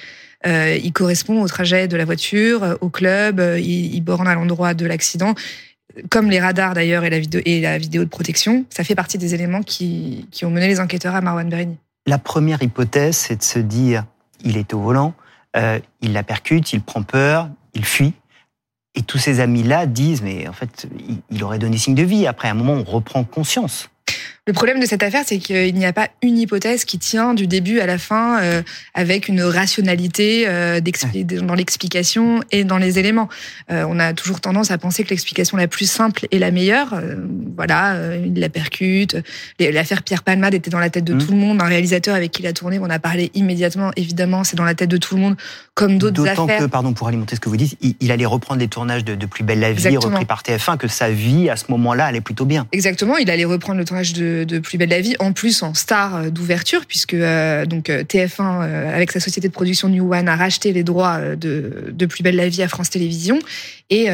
euh, 0.46 0.78
il 0.84 0.94
correspond 0.94 1.42
au 1.42 1.48
trajet 1.48 1.88
de 1.88 1.96
la 1.96 2.06
voiture, 2.06 2.78
au 2.82 2.90
club, 2.90 3.40
il, 3.58 3.96
il 3.96 4.02
borne 4.02 4.28
à 4.28 4.36
l'endroit 4.36 4.74
de 4.74 4.86
l'accident 4.86 5.36
comme 6.10 6.30
les 6.30 6.40
radars 6.40 6.74
d'ailleurs 6.74 7.04
et 7.04 7.62
la 7.62 7.78
vidéo 7.78 8.04
de 8.04 8.10
protection, 8.10 8.66
ça 8.70 8.84
fait 8.84 8.96
partie 8.96 9.18
des 9.18 9.34
éléments 9.34 9.62
qui, 9.62 10.26
ont 10.44 10.50
mené 10.50 10.68
les 10.68 10.80
enquêteurs 10.80 11.16
à 11.16 11.22
Marwan 11.22 11.50
Bereni. 11.50 11.78
La 12.08 12.18
première 12.18 12.64
hypothèse, 12.64 13.16
c'est 13.16 13.36
de 13.36 13.44
se 13.44 13.60
dire, 13.60 14.06
il 14.44 14.58
est 14.58 14.74
au 14.74 14.80
volant, 14.80 15.14
euh, 15.56 15.80
il 16.02 16.14
la 16.14 16.24
percute, 16.24 16.74
il 16.74 16.82
prend 16.82 17.04
peur, 17.04 17.50
il 17.74 17.86
fuit. 17.86 18.14
Et 18.96 19.04
tous 19.04 19.20
ces 19.20 19.40
amis-là 19.40 19.86
disent, 19.86 20.24
mais 20.24 20.48
en 20.48 20.54
fait, 20.54 20.88
il 21.30 21.44
aurait 21.44 21.60
donné 21.60 21.78
signe 21.78 21.96
de 21.96 22.04
vie. 22.04 22.26
Après, 22.26 22.50
un 22.50 22.56
moment, 22.56 22.74
on 22.74 22.84
reprend 22.84 23.24
conscience. 23.24 23.91
Le 24.48 24.54
problème 24.54 24.80
de 24.80 24.88
cette 24.88 25.04
affaire, 25.04 25.22
c'est 25.24 25.38
qu'il 25.38 25.76
n'y 25.76 25.86
a 25.86 25.94
pas 25.94 26.10
une 26.24 26.36
hypothèse 26.36 26.84
qui 26.84 26.98
tient 26.98 27.36
du 27.36 27.46
début 27.46 27.80
à 27.80 27.86
la 27.86 28.00
fin 28.00 28.42
euh, 28.42 28.64
avec 28.96 29.28
une 29.28 29.44
rationalité 29.44 30.46
euh, 30.48 30.82
dans 31.44 31.54
l'explication 31.54 32.42
et 32.52 32.64
dans 32.64 32.80
les 32.80 32.98
éléments. 32.98 33.30
Euh, 33.70 33.86
on 33.88 34.00
a 34.00 34.14
toujours 34.14 34.42
tendance 34.42 34.72
à 34.72 34.80
penser 34.80 35.04
que 35.04 35.12
l'explication 35.12 35.58
la 35.58 35.68
plus 35.68 35.86
simple 35.86 36.26
est 36.32 36.40
la 36.40 36.50
meilleure. 36.50 36.96
Euh, 36.96 37.18
voilà, 37.56 37.94
euh, 37.94 38.26
il 38.26 38.40
la 38.40 38.50
percute. 38.50 39.16
L'affaire 39.60 40.02
Pierre 40.02 40.24
Palmade 40.24 40.56
était 40.56 40.72
dans 40.72 40.80
la 40.80 40.90
tête 40.90 41.04
de 41.04 41.14
mmh. 41.14 41.20
tout 41.20 41.32
le 41.34 41.38
monde. 41.38 41.62
Un 41.62 41.66
réalisateur 41.66 42.16
avec 42.16 42.32
qui 42.32 42.42
il 42.42 42.48
a 42.48 42.54
tourné, 42.54 42.80
on 42.80 42.90
a 42.90 42.98
parlé 42.98 43.30
immédiatement. 43.36 43.92
Évidemment, 43.96 44.44
c'est 44.44 44.56
dans 44.56 44.66
la 44.66 44.74
tête 44.74 44.90
de 44.90 44.98
tout 44.98 45.14
le 45.14 45.22
monde, 45.22 45.36
comme 45.76 46.00
d'autres 46.00 46.24
affaires. 46.24 46.48
D'autant 46.48 46.58
que, 46.58 46.66
pardon, 46.66 46.94
pour 46.94 47.08
alimenter 47.08 47.36
ce 47.36 47.42
que 47.42 47.50
vous 47.50 47.58
dites, 47.58 47.78
il, 48.00 48.12
allait 48.12 48.26
reprendre 48.26 48.60
les 48.60 48.68
tournages 48.68 49.06
de, 49.06 49.14
de 49.14 49.26
Plus 49.28 49.44
belle 49.44 49.60
la 49.60 49.72
vie, 49.72 49.98
repris 49.98 50.26
par 50.26 50.42
TF1, 50.42 50.78
que 50.78 50.88
sa 50.88 51.12
vie 51.12 51.48
à 51.48 51.58
ce 51.58 51.66
moment-là 51.70 52.08
allait 52.08 52.22
plutôt 52.22 52.46
bien. 52.46 52.66
Exactement, 52.72 53.18
il 53.18 53.30
allait 53.30 53.46
reprendre 53.46 53.78
le 53.78 53.86
tournage 53.86 54.14
de 54.14 54.32
de, 54.46 54.60
Plus 54.60 54.78
belle 54.78 54.90
la 54.90 55.02
vie, 55.02 55.16
en 55.20 55.34
plus 55.34 55.64
en 55.64 55.74
star 55.74 56.16
euh, 56.16 56.30
d'ouverture, 56.30 56.86
puisque 56.86 57.14
euh, 57.14 57.66
donc 57.66 57.90
euh, 57.90 58.04
TF1 58.04 58.62
avec 58.94 59.12
sa 59.12 59.20
société 59.20 59.48
de 59.48 59.54
production 59.54 59.90
New 59.90 60.14
One 60.14 60.28
a 60.28 60.36
racheté 60.36 60.74
les 60.74 60.84
droits 60.84 61.20
de, 61.36 62.06
Plus 62.06 62.24
belle 62.24 62.36
la 62.36 62.50
vie 62.50 62.62
à 62.64 62.68
France 62.68 62.90
Télévisions 62.90 63.40
et, 63.90 64.08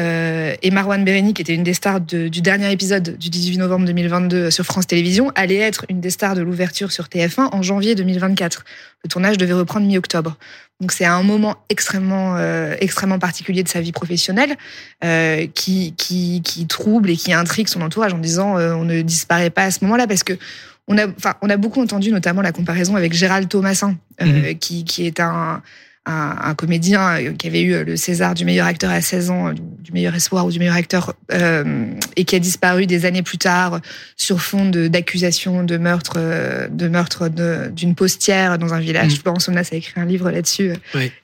et 0.62 0.70
Marwan 0.70 1.04
Bereni, 1.04 1.34
qui 1.34 1.42
était 1.42 1.54
une 1.54 1.62
des 1.62 1.74
stars 1.74 2.00
du 2.00 2.40
dernier 2.40 2.70
épisode 2.70 3.16
du 3.16 3.30
18 3.30 3.58
novembre 3.58 3.86
2022 3.86 4.50
sur 4.50 4.64
France 4.64 4.86
Télévisions, 4.86 5.32
allait 5.34 5.56
être 5.56 5.84
une 5.88 6.00
des 6.00 6.10
stars 6.10 6.34
de 6.34 6.42
l'ouverture 6.42 6.92
sur 6.92 7.06
TF1 7.06 7.48
en 7.52 7.62
janvier 7.62 7.94
2024. 7.94 8.64
Le 9.04 9.08
tournage 9.08 9.38
devait 9.38 9.52
reprendre 9.54 9.86
mi-octobre. 9.86 10.36
Donc 10.80 10.92
c'est 10.92 11.04
un 11.04 11.22
moment 11.24 11.56
extrêmement 11.68 12.36
euh, 12.36 12.76
extrêmement 12.80 13.18
particulier 13.18 13.64
de 13.64 13.68
sa 13.68 13.80
vie 13.80 13.90
professionnelle 13.90 14.56
euh, 15.04 15.46
qui, 15.52 15.92
qui 15.96 16.40
qui 16.42 16.66
trouble 16.68 17.10
et 17.10 17.16
qui 17.16 17.32
intrigue 17.32 17.66
son 17.66 17.82
entourage 17.82 18.14
en 18.14 18.18
disant 18.18 18.56
euh, 18.56 18.74
on 18.74 18.84
ne 18.84 19.02
disparaît 19.02 19.50
pas 19.50 19.64
à 19.64 19.70
ce 19.72 19.82
moment-là 19.82 20.06
parce 20.06 20.22
que 20.22 20.38
on 20.86 20.96
a 20.96 21.08
enfin 21.08 21.34
on 21.42 21.50
a 21.50 21.56
beaucoup 21.56 21.82
entendu 21.82 22.12
notamment 22.12 22.42
la 22.42 22.52
comparaison 22.52 22.94
avec 22.94 23.12
Gérald 23.12 23.48
Thomasin 23.48 23.96
euh, 24.22 24.24
mhm. 24.24 24.58
qui 24.58 24.84
qui 24.84 25.04
est 25.04 25.18
un 25.18 25.62
un, 26.08 26.54
comédien 26.54 27.18
euh, 27.18 27.32
qui 27.32 27.46
avait 27.46 27.62
eu 27.62 27.84
le 27.84 27.96
César 27.96 28.34
du 28.34 28.44
meilleur 28.44 28.66
acteur 28.66 28.90
à 28.90 29.00
16 29.00 29.30
ans, 29.30 29.52
du 29.52 29.92
meilleur 29.92 30.14
espoir 30.14 30.46
ou 30.46 30.50
du 30.50 30.58
meilleur 30.58 30.74
acteur, 30.74 31.14
euh, 31.32 31.86
et 32.18 32.24
qui 32.24 32.36
a 32.36 32.38
disparu 32.38 32.86
des 32.86 33.06
années 33.06 33.22
plus 33.22 33.38
tard 33.38 33.80
sur 34.16 34.40
fond 34.40 34.66
d'accusations 34.66 35.64
de, 35.64 35.76
meurtre, 35.78 36.14
euh, 36.16 36.68
de 36.68 36.88
meurtre 36.88 37.28
d'une 37.70 37.94
postière 37.94 38.58
dans 38.58 38.74
un 38.74 38.80
village. 38.80 39.14
Mmh. 39.14 39.22
Florence 39.22 39.44
Somnas 39.46 39.68
a 39.72 39.76
écrit 39.76 40.00
un 40.00 40.04
livre 40.04 40.30
là-dessus 40.30 40.72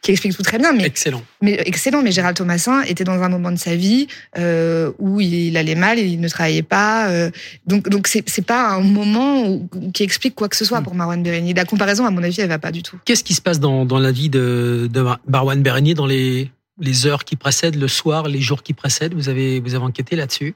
qui 0.00 0.10
explique 0.10 0.36
tout 0.36 0.42
très 0.42 0.58
bien. 0.58 0.72
Mais, 0.72 0.84
excellent. 0.84 1.22
Mais 1.42 1.60
excellent. 1.66 2.02
Mais 2.02 2.12
Gérald 2.12 2.36
Thomasin 2.36 2.82
était 2.82 3.04
dans 3.04 3.22
un 3.22 3.28
moment 3.28 3.52
de 3.52 3.58
sa 3.58 3.76
vie 3.76 4.06
où 4.98 5.20
il, 5.20 5.56
allait 5.56 5.74
mal, 5.74 5.98
et 5.98 6.02
il 6.02 6.20
ne 6.20 6.28
travaillait 6.28 6.62
pas. 6.62 7.10
donc, 7.66 7.88
donc 7.88 8.08
c'est 8.08 8.46
pas 8.46 8.70
un 8.70 8.80
moment 8.80 9.60
qui 9.92 10.02
explique 10.02 10.34
quoi 10.34 10.48
que 10.48 10.56
ce 10.56 10.64
soit 10.64 10.80
mmh. 10.80 10.84
pour 10.84 10.94
Marwan 10.94 11.22
Bereni. 11.22 11.54
La 11.54 11.64
comparaison, 11.64 12.06
à 12.06 12.10
mon 12.10 12.22
avis, 12.22 12.40
elle 12.40 12.48
va 12.48 12.58
pas 12.58 12.72
du 12.72 12.82
tout. 12.82 12.98
Qu'est-ce 13.04 13.24
qui 13.24 13.34
se 13.34 13.42
passe 13.42 13.60
dans, 13.60 13.84
dans 13.84 13.98
la 13.98 14.12
vie 14.12 14.28
de 14.28 14.54
de, 14.88 15.04
Barwan 15.26 15.62
Bernier 15.62 15.94
dans 15.94 16.06
les, 16.06 16.50
les 16.78 17.06
heures 17.06 17.24
qui 17.24 17.36
précèdent, 17.36 17.76
le 17.76 17.88
soir, 17.88 18.28
les 18.28 18.40
jours 18.40 18.62
qui 18.62 18.74
précèdent. 18.74 19.14
Vous 19.14 19.28
avez, 19.28 19.60
vous 19.60 19.74
avez 19.74 19.84
enquêté 19.84 20.16
là-dessus? 20.16 20.54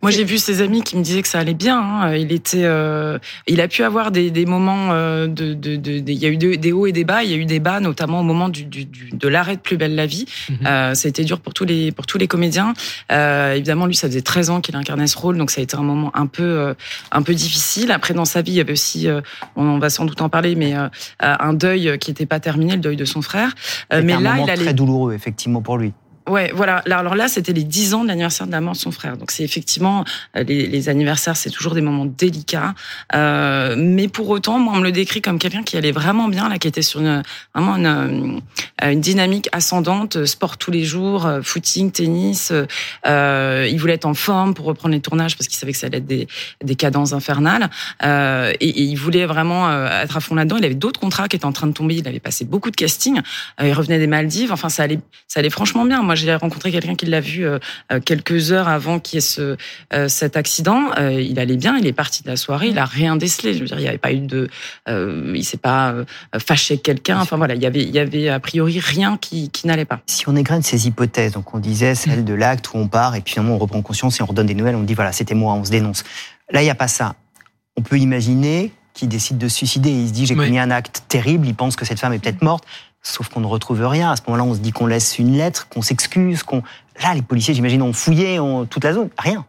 Moi, 0.00 0.10
j'ai 0.12 0.24
vu 0.24 0.38
ses 0.38 0.62
amis 0.62 0.82
qui 0.82 0.96
me 0.96 1.02
disaient 1.02 1.22
que 1.22 1.28
ça 1.28 1.40
allait 1.40 1.54
bien. 1.54 1.78
Hein. 1.78 2.14
Il 2.14 2.30
était, 2.32 2.64
euh, 2.64 3.18
il 3.46 3.60
a 3.60 3.66
pu 3.66 3.82
avoir 3.82 4.10
des, 4.12 4.30
des 4.30 4.46
moments 4.46 4.92
euh, 4.92 5.26
de, 5.26 5.54
de, 5.54 5.76
de, 5.76 5.92
il 6.06 6.18
y 6.18 6.26
a 6.26 6.28
eu 6.28 6.36
des 6.36 6.72
hauts 6.72 6.86
et 6.86 6.92
des 6.92 7.04
bas. 7.04 7.24
Il 7.24 7.30
y 7.30 7.34
a 7.34 7.36
eu 7.36 7.46
des 7.46 7.58
bas, 7.58 7.80
notamment 7.80 8.20
au 8.20 8.22
moment 8.22 8.48
du, 8.48 8.64
du, 8.64 8.84
de 8.84 9.28
l'arrêt 9.28 9.56
de 9.56 9.60
Plus 9.60 9.76
belle 9.76 9.96
la 9.96 10.06
vie. 10.06 10.26
Mhm. 10.48 10.66
euh, 10.66 10.94
ça 10.94 11.06
a 11.06 11.08
été 11.08 11.24
dur 11.24 11.40
pour 11.40 11.52
tous 11.52 11.64
les 11.64 11.90
pour 11.90 12.06
tous 12.06 12.18
les 12.18 12.28
comédiens. 12.28 12.74
Euh, 13.10 13.54
évidemment, 13.54 13.86
lui, 13.86 13.96
ça 13.96 14.06
faisait 14.08 14.22
13 14.22 14.50
ans 14.50 14.60
qu'il 14.60 14.76
incarnait 14.76 15.08
ce 15.08 15.18
rôle, 15.18 15.36
donc 15.36 15.50
ça 15.50 15.60
a 15.60 15.64
été 15.64 15.76
un 15.76 15.82
moment 15.82 16.12
un 16.14 16.26
peu 16.26 16.42
euh, 16.42 16.74
un 17.10 17.22
peu 17.22 17.34
difficile. 17.34 17.90
Après, 17.90 18.14
dans 18.14 18.24
sa 18.24 18.42
vie, 18.42 18.52
il 18.52 18.56
y 18.56 18.60
avait 18.60 18.72
aussi, 18.72 19.08
euh, 19.08 19.20
on 19.56 19.78
va 19.78 19.90
sans 19.90 20.04
doute 20.04 20.22
en 20.22 20.28
parler, 20.28 20.54
mais 20.54 20.74
un 21.20 21.52
deuil 21.52 21.98
qui 21.98 22.10
n'était 22.10 22.26
pas 22.26 22.40
terminé, 22.40 22.74
le 22.74 22.80
deuil 22.80 22.96
de 22.96 23.04
son 23.04 23.22
frère. 23.22 23.54
mais 23.90 24.12
un 24.12 24.20
là, 24.20 24.30
moment 24.30 24.44
il 24.44 24.50
allait... 24.50 24.64
très 24.64 24.74
douloureux, 24.74 25.14
effectivement, 25.14 25.60
pour 25.60 25.76
lui. 25.76 25.92
Ouais, 26.28 26.52
voilà. 26.54 26.82
Alors 26.90 27.14
là, 27.14 27.28
c'était 27.28 27.52
les 27.52 27.64
10 27.64 27.94
ans 27.94 28.02
de 28.02 28.08
l'anniversaire 28.08 28.46
de 28.46 28.52
la 28.52 28.60
mort 28.60 28.74
de 28.74 28.78
son 28.78 28.90
frère. 28.90 29.16
Donc 29.16 29.30
c'est 29.30 29.44
effectivement 29.44 30.04
euh, 30.36 30.42
les, 30.44 30.88
anniversaires, 30.88 31.36
c'est 31.36 31.50
toujours 31.50 31.74
des 31.74 31.80
moments 31.80 32.04
délicats. 32.06 32.74
Euh, 33.14 33.74
mais 33.78 34.08
pour 34.08 34.28
autant, 34.28 34.58
moi, 34.58 34.74
on 34.76 34.78
me 34.78 34.84
le 34.84 34.92
décrit 34.92 35.22
comme 35.22 35.38
quelqu'un 35.38 35.62
qui 35.62 35.76
allait 35.76 35.92
vraiment 35.92 36.28
bien, 36.28 36.48
là, 36.48 36.58
qui 36.58 36.68
était 36.68 36.82
sur 36.82 37.00
une, 37.00 37.22
vraiment 37.54 37.76
une, 37.76 38.40
euh, 38.82 38.90
une 38.90 39.00
dynamique 39.00 39.48
ascendante, 39.52 40.24
sport 40.26 40.58
tous 40.58 40.70
les 40.70 40.84
jours, 40.84 41.28
footing, 41.42 41.90
tennis. 41.90 42.52
Euh, 43.06 43.68
il 43.70 43.78
voulait 43.78 43.94
être 43.94 44.06
en 44.06 44.14
forme 44.14 44.54
pour 44.54 44.66
reprendre 44.66 44.94
les 44.94 45.00
tournages 45.00 45.36
parce 45.36 45.48
qu'il 45.48 45.58
savait 45.58 45.72
que 45.72 45.78
ça 45.78 45.86
allait 45.86 45.98
être 45.98 46.06
des, 46.06 46.76
cadences 46.76 47.12
infernales. 47.12 47.70
Euh, 48.04 48.52
et, 48.60 48.68
et, 48.68 48.82
il 48.82 48.96
voulait 48.96 49.26
vraiment 49.26 49.70
être 49.86 50.16
à 50.16 50.20
fond 50.20 50.34
là-dedans. 50.34 50.56
Il 50.58 50.64
avait 50.64 50.74
d'autres 50.74 51.00
contrats 51.00 51.28
qui 51.28 51.36
étaient 51.36 51.44
en 51.44 51.52
train 51.52 51.66
de 51.66 51.72
tomber. 51.72 51.96
Il 51.96 52.06
avait 52.06 52.20
passé 52.20 52.44
beaucoup 52.44 52.70
de 52.70 52.76
castings. 52.76 53.20
il 53.60 53.72
revenait 53.72 53.98
des 53.98 54.06
Maldives. 54.06 54.52
Enfin, 54.52 54.68
ça 54.68 54.84
allait, 54.84 55.00
ça 55.26 55.40
allait 55.40 55.50
franchement 55.50 55.84
bien. 55.84 56.02
Moi, 56.02 56.14
j'ai 56.18 56.34
rencontré 56.34 56.70
quelqu'un 56.70 56.94
qui 56.94 57.06
l'a 57.06 57.20
vu 57.20 57.46
euh, 57.46 57.58
euh, 57.92 58.00
quelques 58.00 58.52
heures 58.52 58.68
avant 58.68 58.98
qu'il 58.98 59.16
y 59.16 59.18
ait 59.18 59.20
ce, 59.20 59.56
euh, 59.92 60.08
cet 60.08 60.36
accident. 60.36 60.94
il 60.98 61.38
allait 61.38 61.56
bien, 61.56 61.76
il 61.76 61.86
est 61.86 61.92
parti 61.92 62.22
de 62.22 62.28
la 62.28 62.36
soirée, 62.36 62.68
il 62.68 62.78
a 62.78 62.84
rien 62.84 63.16
décelé. 63.16 63.54
Je 63.54 63.60
veux 63.60 63.66
dire, 63.66 63.78
il 63.78 63.82
n'y 63.82 63.88
avait 63.88 63.98
pas 63.98 64.12
eu 64.12 64.20
de, 64.20 64.48
il 64.86 65.44
s'est 65.44 65.56
pas 65.56 65.94
fâché 66.38 66.78
quelqu'un. 66.78 67.20
Enfin 67.20 67.36
voilà, 67.36 67.54
il 67.54 67.62
y 67.62 67.66
avait, 67.66 67.82
il 67.82 67.94
y 67.94 67.98
avait 67.98 68.28
a 68.28 68.40
priori 68.40 68.80
rien 68.80 69.16
qui, 69.16 69.50
qui 69.50 69.66
n'allait 69.66 69.84
pas. 69.84 70.00
Si 70.06 70.28
on 70.28 70.36
égrène 70.36 70.62
ces 70.62 70.86
hypothèses, 70.86 71.32
donc 71.32 71.54
on 71.54 71.58
disait 71.58 71.94
celle 71.94 72.24
de 72.24 72.34
l'acte 72.34 72.72
où 72.72 72.76
on 72.76 72.88
part 72.88 73.14
et 73.14 73.20
puis 73.20 73.34
finalement 73.34 73.54
on 73.54 73.58
reprend 73.58 73.82
conscience 73.82 74.20
et 74.20 74.22
on 74.22 74.26
redonne 74.26 74.46
des 74.46 74.54
nouvelles, 74.54 74.76
on 74.76 74.82
dit 74.82 74.94
voilà 74.94 75.12
c'était 75.12 75.34
moi, 75.34 75.54
on 75.54 75.64
se 75.64 75.70
dénonce. 75.70 76.04
Là 76.50 76.62
il 76.62 76.64
n'y 76.64 76.70
a 76.70 76.74
pas 76.74 76.88
ça. 76.88 77.14
On 77.76 77.82
peut 77.82 77.98
imaginer 77.98 78.72
qu'il 78.98 79.08
décide 79.08 79.38
de 79.38 79.48
se 79.48 79.56
suicider. 79.56 79.90
Il 79.90 80.08
se 80.08 80.12
dit 80.12 80.26
j'ai 80.26 80.34
commis 80.34 80.58
un 80.58 80.70
acte 80.70 81.04
terrible. 81.08 81.46
Il 81.46 81.54
pense 81.54 81.76
que 81.76 81.84
cette 81.84 82.00
femme 82.00 82.12
est 82.12 82.18
peut-être 82.18 82.42
morte. 82.42 82.64
Sauf 83.02 83.28
qu'on 83.28 83.40
ne 83.40 83.46
retrouve 83.46 83.84
rien. 83.86 84.10
À 84.10 84.16
ce 84.16 84.22
moment-là, 84.26 84.44
on 84.44 84.54
se 84.54 84.60
dit 84.60 84.72
qu'on 84.72 84.86
laisse 84.86 85.18
une 85.18 85.36
lettre, 85.36 85.68
qu'on 85.68 85.82
s'excuse, 85.82 86.42
qu'on. 86.42 86.62
Là, 87.02 87.14
les 87.14 87.22
policiers, 87.22 87.54
j'imagine, 87.54 87.82
ont 87.82 87.92
fouillé 87.92 88.38
toute 88.70 88.84
la 88.84 88.92
zone. 88.92 89.08
Rien. 89.18 89.46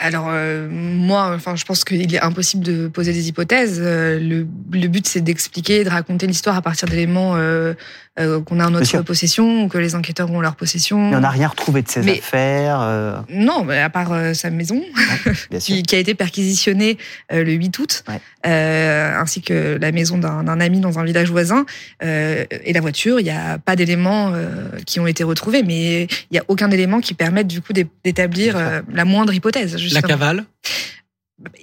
Alors 0.00 0.28
euh, 0.30 0.66
moi, 0.70 1.32
enfin, 1.34 1.56
je 1.56 1.64
pense 1.64 1.84
qu'il 1.84 2.14
est 2.14 2.20
impossible 2.20 2.64
de 2.64 2.88
poser 2.88 3.12
des 3.12 3.28
hypothèses. 3.28 3.78
Euh, 3.82 4.18
le, 4.18 4.46
le, 4.72 4.88
but, 4.88 5.06
c'est 5.06 5.20
d'expliquer, 5.20 5.84
de 5.84 5.90
raconter 5.90 6.26
l'histoire 6.26 6.56
à 6.56 6.62
partir 6.62 6.88
d'éléments 6.88 7.36
euh, 7.36 7.74
qu'on 8.16 8.60
a 8.60 8.66
en 8.66 8.70
notre 8.70 9.02
possession 9.02 9.64
ou 9.64 9.68
que 9.68 9.78
les 9.78 9.94
enquêteurs 9.94 10.30
ont 10.30 10.38
en 10.38 10.40
leur 10.40 10.56
possession. 10.56 11.10
Mais 11.10 11.16
on 11.16 11.20
n'a 11.20 11.30
rien 11.30 11.48
retrouvé 11.48 11.82
de 11.82 11.88
ses 11.88 12.08
affaires. 12.08 12.80
Euh... 12.80 13.18
Non, 13.30 13.68
à 13.68 13.88
part 13.88 14.12
sa 14.34 14.50
maison, 14.50 14.82
qui, 15.58 15.82
qui, 15.82 15.94
a 15.94 15.98
été 15.98 16.14
perquisitionnée 16.14 16.98
le 17.30 17.52
8 17.52 17.78
août, 17.78 18.04
ainsi 18.44 19.40
que 19.42 19.78
la 19.80 19.92
maison 19.92 20.18
d'un 20.18 20.60
ami 20.60 20.80
dans 20.80 20.98
un 20.98 21.04
village 21.04 21.30
voisin 21.30 21.64
et 22.02 22.72
la 22.72 22.80
voiture. 22.80 23.20
Il 23.20 23.24
n'y 23.24 23.30
a 23.30 23.58
pas 23.58 23.76
d'éléments 23.76 24.32
qui 24.86 25.00
ont 25.00 25.06
été 25.06 25.24
retrouvés, 25.24 25.62
mais 25.62 26.02
il 26.04 26.32
n'y 26.32 26.38
a 26.38 26.44
aucun 26.48 26.70
élément 26.70 27.00
qui 27.00 27.14
permette 27.14 27.46
du 27.46 27.62
coup 27.62 27.72
d'établir 27.72 28.56
la 28.92 29.04
moindre 29.04 29.32
hypothèse. 29.32 29.76
Justement. 29.90 30.08
La 30.08 30.14
cavale 30.16 30.44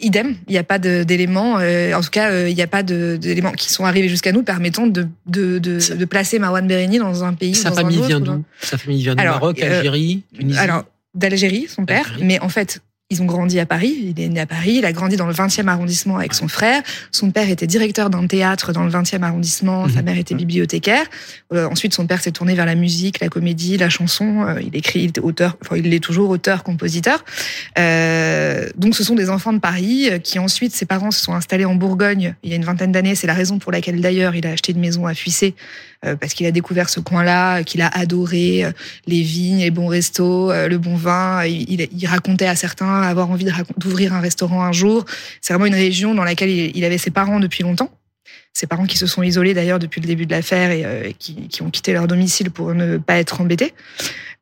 Idem, 0.01 0.35
il 0.47 0.53
n'y 0.53 0.57
a 0.57 0.63
pas 0.63 0.79
d'éléments, 0.79 1.59
euh, 1.59 1.93
en 1.93 2.01
tout 2.01 2.09
cas, 2.09 2.31
euh, 2.31 2.49
il 2.49 2.55
n'y 2.55 2.63
a 2.63 2.67
pas 2.67 2.81
d'éléments 2.81 3.51
qui 3.51 3.71
sont 3.71 3.85
arrivés 3.85 4.09
jusqu'à 4.09 4.31
nous 4.31 4.41
permettant 4.41 4.87
de, 4.87 5.07
de, 5.27 5.59
de, 5.59 5.95
de 5.95 6.05
placer 6.05 6.39
Marwan 6.39 6.65
Béréni 6.65 6.97
dans 6.97 7.23
un 7.23 7.33
pays. 7.35 7.53
Sa 7.53 7.71
famille 7.71 8.01
vient 8.01 8.19
d'où? 8.19 8.43
Sa 8.59 8.79
famille 8.79 9.03
vient 9.03 9.13
du 9.13 9.23
Maroc, 9.23 9.61
euh, 9.61 9.77
Algérie, 9.77 10.23
Tunisie? 10.33 10.57
Alors 10.57 10.83
d'Algérie, 11.13 11.67
son 11.69 11.85
père, 11.85 12.17
mais 12.21 12.39
en 12.39 12.49
fait, 12.49 12.81
ils 13.09 13.21
ont 13.21 13.25
grandi 13.25 13.57
à 13.59 13.65
Paris. 13.65 14.13
Il 14.17 14.21
est 14.21 14.27
né 14.27 14.41
à 14.41 14.45
Paris. 14.45 14.75
Il 14.79 14.85
a 14.85 14.91
grandi 14.91 15.15
dans 15.15 15.27
le 15.27 15.33
20e 15.33 15.67
arrondissement 15.67 16.17
avec 16.17 16.33
son 16.33 16.49
frère. 16.49 16.83
Son 17.11 17.31
père 17.31 17.49
était 17.49 17.67
directeur 17.67 18.09
d'un 18.09 18.27
théâtre 18.27 18.73
dans 18.73 18.83
le 18.83 18.91
20e 18.91 19.21
arrondissement. 19.21 19.87
Sa 19.87 19.99
mhm. 19.99 20.05
mère 20.05 20.17
était 20.17 20.35
bibliothécaire. 20.35 21.05
Euh, 21.53 21.69
ensuite, 21.69 21.93
son 21.93 22.05
père 22.05 22.21
s'est 22.21 22.33
tourné 22.33 22.53
vers 22.53 22.65
la 22.65 22.75
musique, 22.75 23.21
la 23.21 23.29
comédie, 23.29 23.77
la 23.77 23.89
chanson. 23.89 24.45
Euh, 24.45 24.61
il 24.61 24.75
écrit, 24.75 24.99
il 25.03 25.09
était 25.09 25.21
auteur. 25.21 25.57
Enfin, 25.63 25.77
il 25.77 25.93
est 25.93 26.03
toujours 26.03 26.29
auteur, 26.29 26.63
compositeur. 26.63 27.23
Euh, 27.79 28.67
donc, 28.75 28.93
ce 28.93 29.05
sont 29.05 29.15
des 29.15 29.29
enfants 29.29 29.53
de 29.53 29.59
Paris 29.59 30.09
euh, 30.09 30.17
qui 30.19 30.37
ensuite, 30.37 30.75
ses 30.75 30.85
parents 30.85 31.11
se 31.11 31.23
sont 31.23 31.33
installés 31.33 31.65
en 31.65 31.75
Bourgogne 31.75 32.35
il 32.43 32.49
y 32.49 32.53
a 32.53 32.55
une 32.55 32.65
vingtaine 32.65 32.91
d'années. 32.91 33.15
C'est 33.15 33.27
la 33.27 33.33
raison 33.33 33.59
pour 33.59 33.71
laquelle 33.71 34.01
d'ailleurs 34.01 34.35
il 34.35 34.45
a 34.45 34.51
acheté 34.51 34.73
une 34.73 34.79
maison 34.79 35.05
à 35.05 35.13
Fuissé 35.13 35.55
euh, 36.05 36.15
parce 36.15 36.33
qu'il 36.33 36.45
a 36.45 36.51
découvert 36.51 36.89
ce 36.89 36.99
coin-là, 36.99 37.63
qu'il 37.63 37.81
a 37.81 37.87
adoré 37.87 38.65
euh, 38.65 38.71
les 39.07 39.21
vignes, 39.21 39.61
les 39.61 39.71
bons 39.71 39.87
restos, 39.87 40.51
euh, 40.51 40.67
le 40.67 40.77
bon 40.77 40.95
vin. 40.95 41.43
Il, 41.45 41.87
il 41.91 42.07
racontait 42.07 42.45
à 42.45 42.55
certains 42.55 42.96
avoir 43.01 43.29
envie 43.29 43.47
d'ouvrir 43.77 44.13
un 44.13 44.19
restaurant 44.19 44.63
un 44.63 44.71
jour. 44.71 45.05
C'est 45.41 45.53
vraiment 45.53 45.65
une 45.65 45.75
région 45.75 46.15
dans 46.15 46.23
laquelle 46.23 46.49
il 46.49 46.85
avait 46.85 46.97
ses 46.97 47.11
parents 47.11 47.39
depuis 47.39 47.63
longtemps 47.63 47.91
ses 48.53 48.65
parents 48.65 48.87
qui 48.87 48.97
se 48.97 49.05
sont 49.05 49.21
isolés 49.21 49.53
d'ailleurs 49.53 49.77
depuis 49.77 50.01
le 50.01 50.07
début 50.07 50.25
de 50.25 50.31
l'affaire 50.31 50.71
et 50.71 51.13
qui, 51.19 51.47
qui, 51.47 51.61
ont 51.61 51.69
quitté 51.69 51.93
leur 51.93 52.07
domicile 52.07 52.49
pour 52.49 52.73
ne 52.73 52.97
pas 52.97 53.19
être 53.19 53.39
embêtés. 53.39 53.71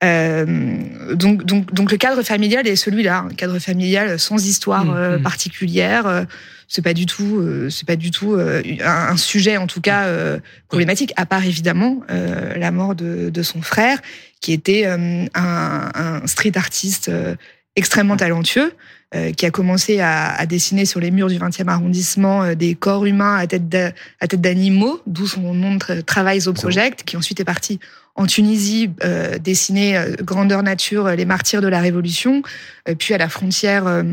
Euh, 0.06 0.78
donc, 1.14 1.44
donc, 1.44 1.74
donc 1.74 1.92
le 1.92 1.98
cadre 1.98 2.24
familial 2.24 2.66
est 2.66 2.78
celui-là, 2.78 3.26
un 3.30 3.34
cadre 3.34 3.60
familial 3.60 4.18
sans 4.18 4.48
histoire 4.48 4.86
mmh, 4.86 5.18
mmh. 5.18 5.22
particulière 5.22 6.26
c'est 6.68 6.82
pas 6.82 6.94
du 6.94 7.06
tout, 7.06 7.40
euh, 7.40 7.70
c'est 7.70 7.88
pas 7.88 7.96
du 7.96 8.12
tout 8.12 8.34
euh, 8.34 8.62
un, 8.84 9.18
sujet 9.18 9.58
en 9.58 9.68
tout 9.68 9.82
cas 9.82 10.06
euh, 10.06 10.40
problématique, 10.68 11.14
à 11.16 11.26
part 11.26 11.46
évidemment 11.46 12.02
la 12.10 12.72
mort 12.72 12.96
de, 12.96 13.30
de, 13.30 13.44
son 13.44 13.62
frère, 13.62 14.00
qui 14.42 14.54
était 14.54 14.86
un, 14.86 15.26
un, 15.34 16.28
street 16.28 16.54
artiste 16.56 17.12
extrêmement 17.76 18.18
talentueux, 18.18 18.74
qui 19.38 19.46
a 19.46 19.52
commencé 19.52 20.02
à, 20.02 20.34
à, 20.34 20.46
dessiner 20.46 20.84
sur 20.84 21.00
les 21.00 21.10
murs 21.10 21.30
du 21.30 21.38
20e 21.38 21.70
arrondissement 21.70 22.54
des 22.54 22.76
corps 22.76 23.06
humains 23.06 23.38
à 23.38 23.48
tête 23.48 23.70
d'animaux, 24.42 25.00
d'où 25.08 25.26
son 25.26 25.54
nom 25.54 25.76
de 25.76 26.02
travail 26.02 26.46
au 26.48 26.54
Project, 26.54 27.04
qui 27.06 27.16
ensuite 27.16 27.40
est 27.40 27.46
parti 27.46 27.80
en 28.16 28.26
Tunisie, 28.26 28.90
euh, 29.04 29.38
dessiner 29.38 29.98
euh, 29.98 30.16
grandeur 30.22 30.64
nature 30.64 31.06
euh, 31.06 31.16
les 31.16 31.26
martyrs 31.26 31.62
de 31.62 31.68
la 31.68 31.82
Révolution, 31.82 32.42
euh, 32.88 32.96
puis 32.96 33.14
à 33.14 33.18
la 33.18 33.28
frontière 33.28 34.04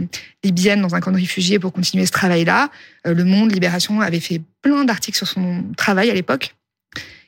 libyenne 0.42 0.83
dans 0.83 0.95
un 0.95 1.00
camp 1.00 1.12
de 1.12 1.16
réfugiés 1.16 1.59
pour 1.59 1.73
continuer 1.73 2.04
ce 2.04 2.11
travail-là. 2.11 2.69
le 3.04 3.25
Monde, 3.25 3.52
Libération 3.52 4.00
avait 4.00 4.21
fait 4.21 4.40
plein 4.61 4.85
d'articles 4.85 5.16
sur 5.16 5.28
son 5.28 5.64
travail 5.76 6.11
à 6.11 6.14
l'époque. 6.14 6.54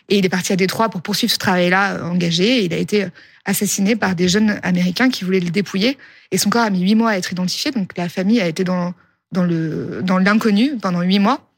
Et 0.08 0.18
il 0.18 0.26
est 0.26 0.30
parti 0.30 0.52
à 0.52 0.56
Détroit 0.56 0.88
pour 0.88 1.02
poursuivre 1.02 1.32
ce 1.32 1.38
travail-là 1.38 2.04
engagé. 2.04 2.58
Et 2.58 2.64
il 2.64 2.74
a 2.74 2.78
été 2.78 3.06
assassiné 3.44 3.96
par 3.96 4.14
des 4.14 4.28
jeunes 4.28 4.58
Américains 4.62 5.08
qui 5.08 5.24
voulaient 5.24 5.40
le 5.40 5.50
dépouiller. 5.50 5.98
Et 6.30 6.38
son 6.38 6.50
corps 6.50 6.62
a 6.62 6.70
mis 6.70 6.80
huit 6.80 6.94
mois 6.94 7.10
à 7.10 7.16
être 7.16 7.32
identifié. 7.32 7.70
Donc 7.70 7.92
la 7.96 8.08
famille 8.08 8.40
a 8.40 8.46
été 8.46 8.64
dans, 8.64 8.94
dans 9.32 10.18
l'inconnu 10.18 10.76
pendant 10.80 11.02
huit 11.02 11.18
mois. 11.18 11.48